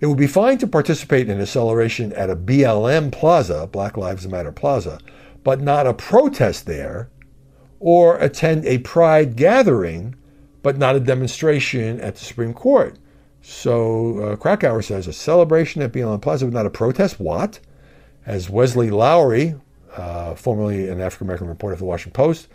it 0.00 0.06
would 0.06 0.18
be 0.18 0.26
fine 0.26 0.58
to 0.58 0.66
participate 0.66 1.28
in 1.28 1.40
a 1.40 1.46
celebration 1.46 2.12
at 2.12 2.30
a 2.30 2.36
BLM 2.36 3.10
plaza, 3.12 3.66
Black 3.66 3.96
Lives 3.96 4.26
Matter 4.26 4.52
plaza, 4.52 4.98
but 5.44 5.60
not 5.60 5.86
a 5.86 5.94
protest 5.94 6.66
there, 6.66 7.08
or 7.80 8.16
attend 8.18 8.64
a 8.64 8.78
pride 8.78 9.36
gathering, 9.36 10.14
but 10.62 10.78
not 10.78 10.96
a 10.96 11.00
demonstration 11.00 12.00
at 12.00 12.16
the 12.16 12.24
Supreme 12.24 12.52
Court. 12.52 12.98
So 13.40 14.18
uh, 14.18 14.36
Krakauer 14.36 14.82
says 14.82 15.06
a 15.06 15.12
celebration 15.12 15.80
at 15.82 15.92
BLM 15.92 16.20
Plaza 16.20 16.44
was 16.44 16.54
not 16.54 16.66
a 16.66 16.70
protest. 16.70 17.20
What? 17.20 17.60
As 18.26 18.50
Wesley 18.50 18.90
Lowery, 18.90 19.54
uh, 19.96 20.34
formerly 20.34 20.88
an 20.88 21.00
African 21.00 21.26
American 21.26 21.48
reporter 21.48 21.76
for 21.76 21.80
the 21.80 21.86
Washington 21.86 22.12
Post, 22.12 22.48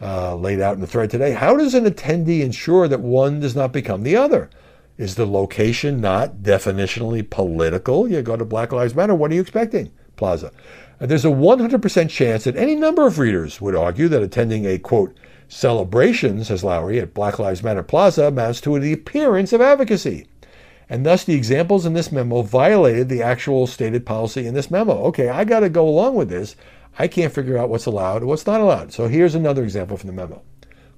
uh, 0.00 0.34
laid 0.34 0.60
out 0.60 0.74
in 0.74 0.80
the 0.80 0.86
thread 0.86 1.10
today, 1.10 1.32
how 1.32 1.56
does 1.56 1.74
an 1.74 1.84
attendee 1.84 2.40
ensure 2.40 2.88
that 2.88 3.00
one 3.00 3.38
does 3.38 3.54
not 3.54 3.72
become 3.72 4.02
the 4.02 4.16
other? 4.16 4.50
Is 5.00 5.14
the 5.14 5.24
location 5.24 6.02
not 6.02 6.42
definitionally 6.42 7.28
political? 7.30 8.06
You 8.06 8.20
go 8.20 8.36
to 8.36 8.44
Black 8.44 8.70
Lives 8.70 8.94
Matter, 8.94 9.14
what 9.14 9.30
are 9.30 9.34
you 9.34 9.40
expecting? 9.40 9.90
Plaza. 10.16 10.52
And 11.00 11.10
there's 11.10 11.24
a 11.24 11.28
100% 11.28 12.10
chance 12.10 12.44
that 12.44 12.54
any 12.54 12.76
number 12.76 13.06
of 13.06 13.18
readers 13.18 13.62
would 13.62 13.74
argue 13.74 14.08
that 14.08 14.22
attending 14.22 14.66
a 14.66 14.78
quote 14.78 15.16
celebration, 15.48 16.44
says 16.44 16.62
Lowery, 16.62 17.00
at 17.00 17.14
Black 17.14 17.38
Lives 17.38 17.62
Matter 17.62 17.82
Plaza 17.82 18.26
amounts 18.26 18.60
to 18.60 18.78
the 18.78 18.92
appearance 18.92 19.54
of 19.54 19.62
advocacy. 19.62 20.26
And 20.90 21.06
thus, 21.06 21.24
the 21.24 21.32
examples 21.32 21.86
in 21.86 21.94
this 21.94 22.12
memo 22.12 22.42
violated 22.42 23.08
the 23.08 23.22
actual 23.22 23.66
stated 23.66 24.04
policy 24.04 24.46
in 24.46 24.52
this 24.52 24.70
memo. 24.70 24.92
Okay, 25.04 25.30
I 25.30 25.44
got 25.44 25.60
to 25.60 25.70
go 25.70 25.88
along 25.88 26.14
with 26.14 26.28
this. 26.28 26.56
I 26.98 27.08
can't 27.08 27.32
figure 27.32 27.56
out 27.56 27.70
what's 27.70 27.86
allowed 27.86 28.22
or 28.22 28.26
what's 28.26 28.46
not 28.46 28.60
allowed. 28.60 28.92
So 28.92 29.08
here's 29.08 29.34
another 29.34 29.64
example 29.64 29.96
from 29.96 30.08
the 30.08 30.12
memo. 30.12 30.42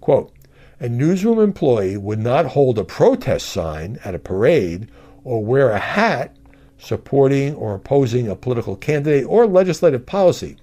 Quote 0.01 0.35
A 0.83 0.88
newsroom 0.88 1.38
employee 1.38 1.97
would 1.97 2.18
not 2.18 2.45
hold 2.45 2.77
a 2.77 2.83
protest 2.83 3.47
sign 3.47 4.01
at 4.05 4.16
a 4.16 4.18
parade 4.18 4.90
or 5.23 5.45
wear 5.45 5.71
a 5.71 5.79
hat 5.79 6.35
supporting 6.77 7.55
or 7.55 7.77
opposing 7.77 8.27
a 8.27 8.35
political 8.35 8.75
candidate 8.75 9.25
or 9.29 9.47
legislative 9.47 10.05
policy. 10.07 10.57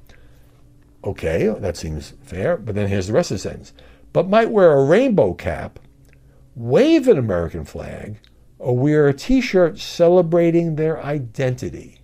Okay, 1.05 1.47
that 1.59 1.77
seems 1.77 2.15
fair, 2.21 2.57
but 2.57 2.75
then 2.75 2.89
here's 2.89 3.07
the 3.07 3.13
rest 3.13 3.31
of 3.31 3.35
the 3.35 3.39
sentence. 3.39 3.71
But 4.11 4.27
might 4.27 4.51
wear 4.51 4.73
a 4.73 4.83
rainbow 4.83 5.35
cap, 5.35 5.79
wave 6.53 7.07
an 7.07 7.17
American 7.17 7.63
flag, 7.63 8.17
or 8.57 8.77
wear 8.77 9.07
a 9.07 9.13
t 9.13 9.39
shirt 9.39 9.79
celebrating 9.79 10.75
their 10.75 11.01
identity. 11.01 12.01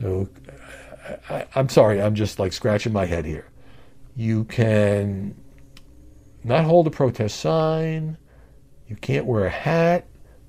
So 0.00 0.28
I, 1.28 1.46
am 1.54 1.68
sorry, 1.68 2.02
I'm 2.02 2.16
just 2.16 2.40
like 2.40 2.52
scratching 2.52 2.92
my 2.92 3.06
head 3.06 3.24
here. 3.24 3.46
You 4.16 4.42
can 4.46 5.36
not 6.44 6.64
hold 6.64 6.86
a 6.86 6.90
protest 6.90 7.40
sign, 7.40 8.16
you 8.88 8.96
can't 8.96 9.26
wear 9.26 9.46
a 9.46 9.50
hat, 9.50 10.06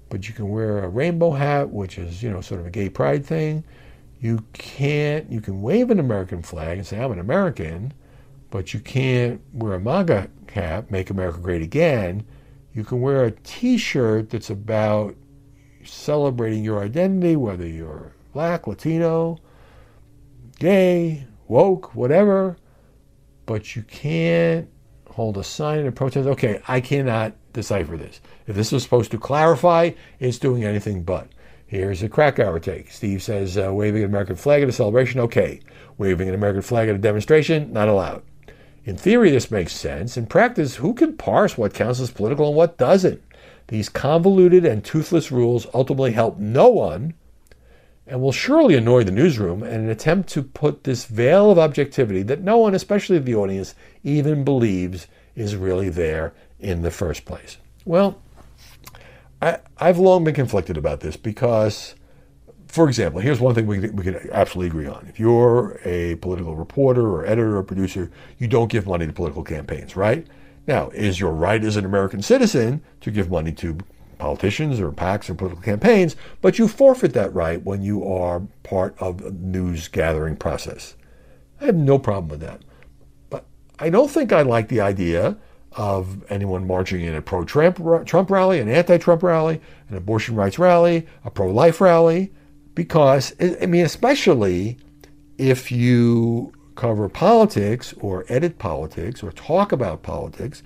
but 0.10 0.28
you 0.28 0.34
can 0.34 0.50
wear 0.50 0.84
a 0.84 0.90
rainbow 0.90 1.32
hat, 1.32 1.70
which 1.70 1.98
is, 1.98 2.22
you 2.24 2.30
know, 2.30 2.42
sort 2.42 2.60
of 2.60 2.68
a 2.68 2.72
gay 2.72 2.90
pride 2.90 3.26
thing. 3.26 3.64
You 4.20 4.44
can't, 4.54 5.32
you 5.32 5.42
can 5.42 5.62
wave 5.62 5.90
an 5.90 6.00
American 6.00 6.42
flag 6.42 6.78
and 6.78 6.86
say, 6.86 7.02
I'm 7.02 7.12
an 7.12 7.20
American, 7.20 7.94
but 8.50 8.74
you 8.74 8.80
can't 8.80 9.42
wear 9.54 9.74
a 9.74 9.80
MAGA 9.80 10.30
cap, 10.48 10.92
Make 10.92 11.10
America 11.10 11.40
Great 11.40 11.62
Again. 11.62 12.26
You 12.74 12.84
can 12.84 13.02
wear 13.02 13.26
a 13.26 13.32
t 13.32 13.78
shirt 13.78 14.30
that's 14.30 14.50
about 14.50 15.16
celebrating 15.84 16.64
your 16.64 16.84
identity, 16.84 17.36
whether 17.36 17.68
you're 17.68 18.14
black, 18.34 18.68
Latino, 18.68 19.40
gay, 20.60 21.26
woke, 21.48 21.96
whatever, 21.96 22.58
but 23.46 23.76
you 23.76 23.84
can't 23.84 24.70
hold 25.12 25.38
a 25.38 25.44
sign 25.44 25.80
in 25.80 25.88
a 25.88 25.92
protest. 25.92 26.28
Okay, 26.28 26.62
I 26.68 26.82
cannot 26.82 27.34
decipher 27.54 27.98
this. 27.98 28.22
If 28.48 28.56
this 28.56 28.72
was 28.72 28.84
supposed 28.84 29.12
to 29.12 29.18
clarify, 29.18 29.92
it's 30.20 30.40
doing 30.40 30.64
anything 30.64 31.04
but. 31.04 31.28
Here's 31.66 32.04
a 32.04 32.10
Krakauer 32.10 32.60
take. 32.60 32.92
Steve 32.92 33.24
says 33.24 33.58
uh, 33.58 33.74
waving 33.74 34.04
an 34.04 34.10
American 34.10 34.36
flag 34.36 34.62
at 34.62 34.70
a 34.70 34.74
celebration, 34.74 35.22
okay. 35.22 35.62
Waving 35.98 36.28
an 36.28 36.36
American 36.36 36.62
flag 36.62 36.90
at 36.90 36.96
a 36.96 37.00
demonstration, 37.00 37.72
not 37.72 37.88
allowed. 37.88 38.24
In 38.84 38.98
theory, 38.98 39.32
this 39.32 39.52
makes 39.52 39.74
sense. 39.74 40.18
In 40.18 40.26
practice, 40.26 40.76
who 40.76 40.94
can 40.94 41.16
parse 41.16 41.58
what 41.58 41.74
counts 41.74 42.00
as 42.00 42.12
political 42.12 42.48
and 42.48 42.58
what 42.58 42.78
doesn't? 42.78 43.22
These 43.68 43.88
convoluted 43.90 44.66
and 44.66 44.84
toothless 44.84 45.32
rules 45.32 45.68
ultimately 45.74 46.12
help 46.12 46.38
no 46.38 46.68
one 46.68 47.14
and 48.12 48.22
will 48.22 48.34
surely 48.34 48.76
annoy 48.76 49.06
the 49.06 49.12
newsroom 49.12 49.64
in 49.64 49.74
an 49.74 49.90
attempt 49.90 50.28
to 50.28 50.44
put 50.44 50.84
this 50.84 51.06
veil 51.06 51.50
of 51.50 51.58
objectivity 51.58 52.22
that 52.24 52.42
no 52.42 52.58
one, 52.58 52.76
especially 52.76 53.18
the 53.20 53.34
audience, 53.34 53.74
even 54.04 54.44
believes 54.44 55.08
is 55.34 55.56
really 55.56 55.88
there 55.88 56.34
in 56.60 56.82
the 56.82 56.92
first 56.92 57.24
place. 57.24 57.58
Well, 57.86 58.22
I, 59.42 59.60
have 59.78 59.98
long 59.98 60.26
been 60.26 60.36
conflicted 60.36 60.76
about 60.76 61.00
this 61.00 61.16
because, 61.16 61.96
for 62.68 62.86
example, 62.90 63.22
here's 63.22 63.40
one 63.40 63.56
thing 63.56 63.66
we, 63.66 63.80
we 63.80 64.04
can 64.04 64.30
absolutely 64.34 64.68
agree 64.68 64.88
on. 64.88 65.08
If 65.08 65.18
you're 65.18 65.80
a 65.86 66.16
political 66.16 66.58
reporter 66.58 67.08
or 67.08 67.26
editor 67.26 67.56
or 67.56 67.64
producer, 67.64 68.12
you 68.38 68.50
don't 68.50 68.70
give 68.70 68.86
money 68.86 69.08
to 69.08 69.14
political 69.14 69.46
campaigns, 69.46 69.96
right? 69.96 70.28
Now, 70.68 70.90
is 70.90 71.18
your 71.18 71.32
right 71.32 71.64
as 71.64 71.78
an 71.78 71.86
American 71.86 72.22
citizen 72.22 72.84
to 73.00 73.10
give 73.10 73.32
money 73.32 73.54
to 73.54 73.78
politicians 74.22 74.80
or 74.80 74.92
PACs 74.92 75.30
or 75.30 75.34
political 75.34 75.64
campaigns, 75.64 76.16
but 76.42 76.60
you 76.60 76.68
forfeit 76.68 77.14
that 77.14 77.34
right 77.34 77.62
when 77.64 77.82
you 77.82 78.08
are 78.08 78.42
part 78.62 78.96
of 79.00 79.18
the 79.18 79.32
news 79.32 79.88
gathering 79.88 80.36
process. 80.36 80.96
I 81.60 81.66
have 81.66 81.76
no 81.76 81.98
problem 81.98 82.30
with 82.30 82.42
that. 82.42 82.62
But 83.32 83.46
I 83.80 83.90
don't 83.90 84.12
think 84.12 84.32
I 84.32 84.44
like 84.44 84.68
the 84.68 84.80
idea 84.80 85.38
of 85.74 86.24
anyone 86.30 86.68
marching 86.68 87.02
in 87.02 87.16
a 87.16 87.22
pro 87.22 87.44
Trump 87.44 88.30
rally, 88.30 88.60
an 88.60 88.70
anti 88.70 88.98
Trump 88.98 89.24
rally, 89.24 89.60
an 89.90 89.98
abortion 89.98 90.36
rights 90.36 90.60
rally, 90.60 91.08
a 91.26 91.32
pro 91.32 91.52
life 91.52 91.82
rally, 91.82 92.32
because, 92.76 93.34
I 93.40 93.66
mean, 93.66 93.86
especially 93.86 94.78
if 95.38 95.72
you 95.72 96.54
cover 96.76 97.10
politics 97.10 97.94
or 98.00 98.26
edit 98.30 98.60
politics 98.60 99.24
or 99.24 99.32
talk 99.32 99.72
about 99.72 100.04
politics, 100.04 100.62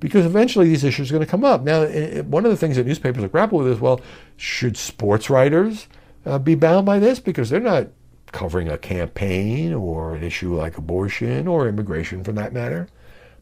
because 0.00 0.26
eventually 0.26 0.68
these 0.68 0.84
issues 0.84 1.10
are 1.10 1.14
going 1.14 1.24
to 1.24 1.30
come 1.30 1.44
up. 1.44 1.62
Now, 1.62 1.86
one 2.22 2.44
of 2.44 2.50
the 2.50 2.56
things 2.56 2.76
that 2.76 2.86
newspapers 2.86 3.24
are 3.24 3.28
grappling 3.28 3.64
with 3.64 3.72
is 3.72 3.80
well, 3.80 4.00
should 4.36 4.76
sports 4.76 5.30
writers 5.30 5.88
uh, 6.24 6.38
be 6.38 6.54
bound 6.54 6.86
by 6.86 6.98
this? 6.98 7.20
Because 7.20 7.50
they're 7.50 7.60
not 7.60 7.88
covering 8.32 8.68
a 8.68 8.76
campaign 8.76 9.72
or 9.72 10.14
an 10.14 10.22
issue 10.22 10.54
like 10.54 10.76
abortion 10.76 11.46
or 11.48 11.68
immigration 11.68 12.22
for 12.22 12.32
that 12.32 12.52
matter. 12.52 12.88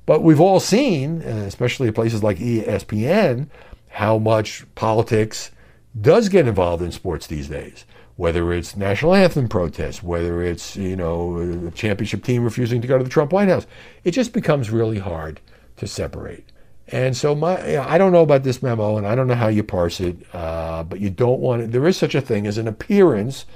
But 0.06 0.22
we've 0.22 0.40
all 0.40 0.60
seen, 0.60 1.22
uh, 1.22 1.44
especially 1.46 1.90
places 1.90 2.22
like 2.22 2.38
ESPN, 2.38 3.48
how 3.88 4.18
much 4.18 4.64
politics 4.74 5.50
does 5.98 6.28
get 6.28 6.46
involved 6.46 6.82
in 6.82 6.92
sports 6.92 7.26
these 7.26 7.48
days. 7.48 7.84
Whether 8.16 8.52
it's 8.52 8.76
national 8.76 9.14
anthem 9.14 9.48
protests, 9.48 10.02
whether 10.02 10.40
it's 10.40 10.76
you 10.76 10.94
know 10.94 11.66
a 11.66 11.70
championship 11.72 12.22
team 12.22 12.44
refusing 12.44 12.80
to 12.80 12.86
go 12.86 12.96
to 12.96 13.02
the 13.02 13.10
Trump 13.10 13.32
White 13.32 13.48
House, 13.48 13.66
it 14.04 14.12
just 14.12 14.32
becomes 14.32 14.70
really 14.70 15.00
hard 15.00 15.40
to 15.76 15.86
separate. 15.86 16.44
And 16.88 17.16
so 17.16 17.34
my, 17.34 17.78
I 17.78 17.96
don't 17.96 18.12
know 18.12 18.22
about 18.22 18.42
this 18.42 18.62
memo, 18.62 18.98
and 18.98 19.06
I 19.06 19.14
don't 19.14 19.26
know 19.26 19.34
how 19.34 19.48
you 19.48 19.62
parse 19.62 20.00
it, 20.00 20.16
uh, 20.34 20.82
but 20.82 21.00
you 21.00 21.08
don't 21.08 21.40
want 21.40 21.62
it. 21.62 21.72
There 21.72 21.86
is 21.86 21.96
such 21.96 22.14
a 22.14 22.20
thing 22.20 22.46
as 22.46 22.58
an 22.58 22.68
appearance 22.68 23.46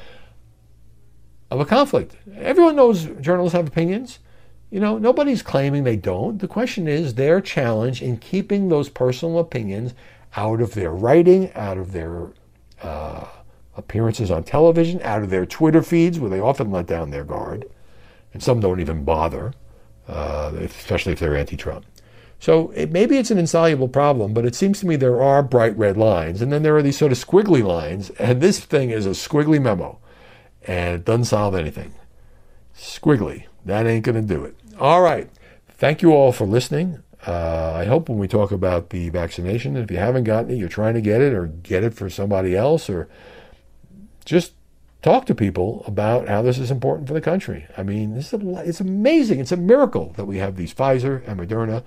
of 1.50 1.61
a 1.61 1.66
conflict. 1.66 2.16
Everyone 2.37 2.76
knows 2.76 3.04
journalists 3.20 3.54
have 3.54 3.68
opinions. 3.68 4.18
You 4.70 4.81
know, 4.81 4.98
nobody's 4.98 5.42
claiming 5.42 5.85
they 5.85 5.96
don't. 5.96 6.38
The 6.38 6.48
question 6.48 6.88
is 6.88 7.14
their 7.14 7.40
challenge 7.40 8.02
in 8.02 8.18
keeping 8.18 8.68
those 8.68 8.88
personal 8.88 9.38
opinions 9.38 9.94
out 10.37 10.61
of 10.61 10.74
their 10.74 10.90
writing, 10.90 11.52
out 11.54 11.78
of 11.78 11.92
their 11.92 12.28
uh, 12.83 13.26
appearances 13.76 14.31
on 14.31 14.44
television, 14.44 15.00
out 15.02 15.22
of 15.22 15.31
their 15.31 15.46
Twitter 15.46 15.83
feeds, 15.83 16.18
where 16.18 16.31
they 16.31 16.40
often 16.40 16.70
let 16.70 16.87
down 16.87 17.11
their 17.11 17.24
guard, 17.24 17.64
and 18.35 18.42
some 18.42 18.61
don't 18.61 18.81
even 18.81 19.04
bother, 19.04 19.54
uh, 20.07 20.52
especially 20.61 21.12
if 21.12 21.20
they're 21.20 21.37
anti-Trump. 21.37 21.87
So 22.40 22.70
it, 22.70 22.92
maybe 22.92 23.16
it's 23.16 23.31
an 23.31 23.38
insoluble 23.38 23.88
problem, 23.88 24.33
but 24.33 24.44
it 24.44 24.55
seems 24.55 24.81
to 24.81 24.87
me 24.87 24.96
there 24.96 25.20
are 25.22 25.42
bright 25.42 25.77
red 25.77 25.96
lines, 25.96 26.40
and 26.40 26.53
then 26.53 26.62
there 26.62 26.77
are 26.77 26.83
these 26.83 26.98
sort 26.98 27.12
of 27.12 27.18
squiggly 27.18 27.62
lines, 27.62 28.11
and 28.11 28.40
this 28.40 28.61
thing 28.61 28.90
is 28.90 29.07
a 29.07 29.11
squiggly 29.11 29.61
memo, 29.61 29.98
and 30.66 30.96
it 30.96 31.05
doesn't 31.05 31.24
solve 31.24 31.55
anything. 31.55 31.94
Squiggly. 32.77 33.46
That 33.64 33.87
ain't 33.87 34.05
going 34.05 34.14
to 34.14 34.35
do 34.35 34.44
it. 34.44 34.55
All 34.79 35.03
right. 35.03 35.29
Thank 35.68 36.01
you 36.01 36.12
all 36.12 36.33
for 36.33 36.46
listening. 36.46 37.03
Uh, 37.27 37.72
I 37.74 37.85
hope 37.85 38.09
when 38.09 38.18
we 38.18 38.29
talk 38.29 38.53
about 38.53 38.90
the 38.90 39.09
vaccination, 39.09 39.77
if 39.77 39.90
you 39.90 39.96
haven't 39.96 40.24
gotten 40.24 40.51
it, 40.53 40.55
you're 40.55 40.68
trying 40.68 40.94
to 40.94 41.01
get 41.01 41.20
it 41.20 41.35
or 41.35 41.48
get 41.48 41.83
it 41.83 41.92
for 41.92 42.09
somebody 42.09 42.57
else, 42.57 42.88
or 42.88 43.09
just 44.24 44.53
talk 45.03 45.27
to 45.27 45.35
people 45.35 45.83
about 45.87 46.29
how 46.29 46.42
this 46.42 46.59
is 46.59 46.70
important 46.70 47.09
for 47.09 47.14
the 47.14 47.20
country. 47.20 47.66
I 47.77 47.83
mean, 47.83 48.14
this 48.14 48.33
is 48.33 48.40
a, 48.40 48.59
it's 48.61 48.81
amazing. 48.81 49.40
It's 49.40 49.53
a 49.53 49.57
miracle 49.57 50.12
that 50.16 50.27
we 50.27 50.38
have 50.38 50.55
these 50.55 50.72
Pfizer 50.72 51.27
and 51.27 51.40
Moderna 51.40 51.83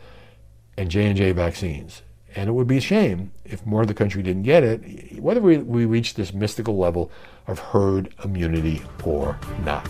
and 0.81 0.89
J&J 0.89 1.33
vaccines. 1.33 2.01
And 2.35 2.49
it 2.49 2.53
would 2.53 2.67
be 2.67 2.77
a 2.77 2.81
shame 2.81 3.31
if 3.45 3.63
more 3.65 3.81
of 3.81 3.87
the 3.87 3.93
country 3.93 4.23
didn't 4.23 4.43
get 4.43 4.63
it, 4.63 5.19
whether 5.21 5.39
we, 5.39 5.59
we 5.59 5.85
reach 5.85 6.15
this 6.15 6.33
mystical 6.33 6.75
level 6.77 7.11
of 7.45 7.59
herd 7.59 8.13
immunity 8.23 8.81
or 9.03 9.37
not. 9.63 9.87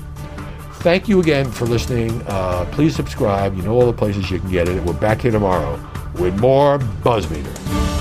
Thank 0.81 1.07
you 1.07 1.21
again 1.21 1.49
for 1.49 1.65
listening. 1.65 2.21
Uh, 2.27 2.65
please 2.71 2.93
subscribe. 2.95 3.55
You 3.55 3.61
know 3.61 3.73
all 3.73 3.85
the 3.85 3.93
places 3.93 4.29
you 4.29 4.39
can 4.39 4.51
get 4.51 4.67
it. 4.67 4.83
We're 4.83 4.93
back 4.93 5.21
here 5.21 5.31
tomorrow 5.31 5.79
with 6.15 6.37
more 6.41 6.79
BuzzMeter. 6.79 8.00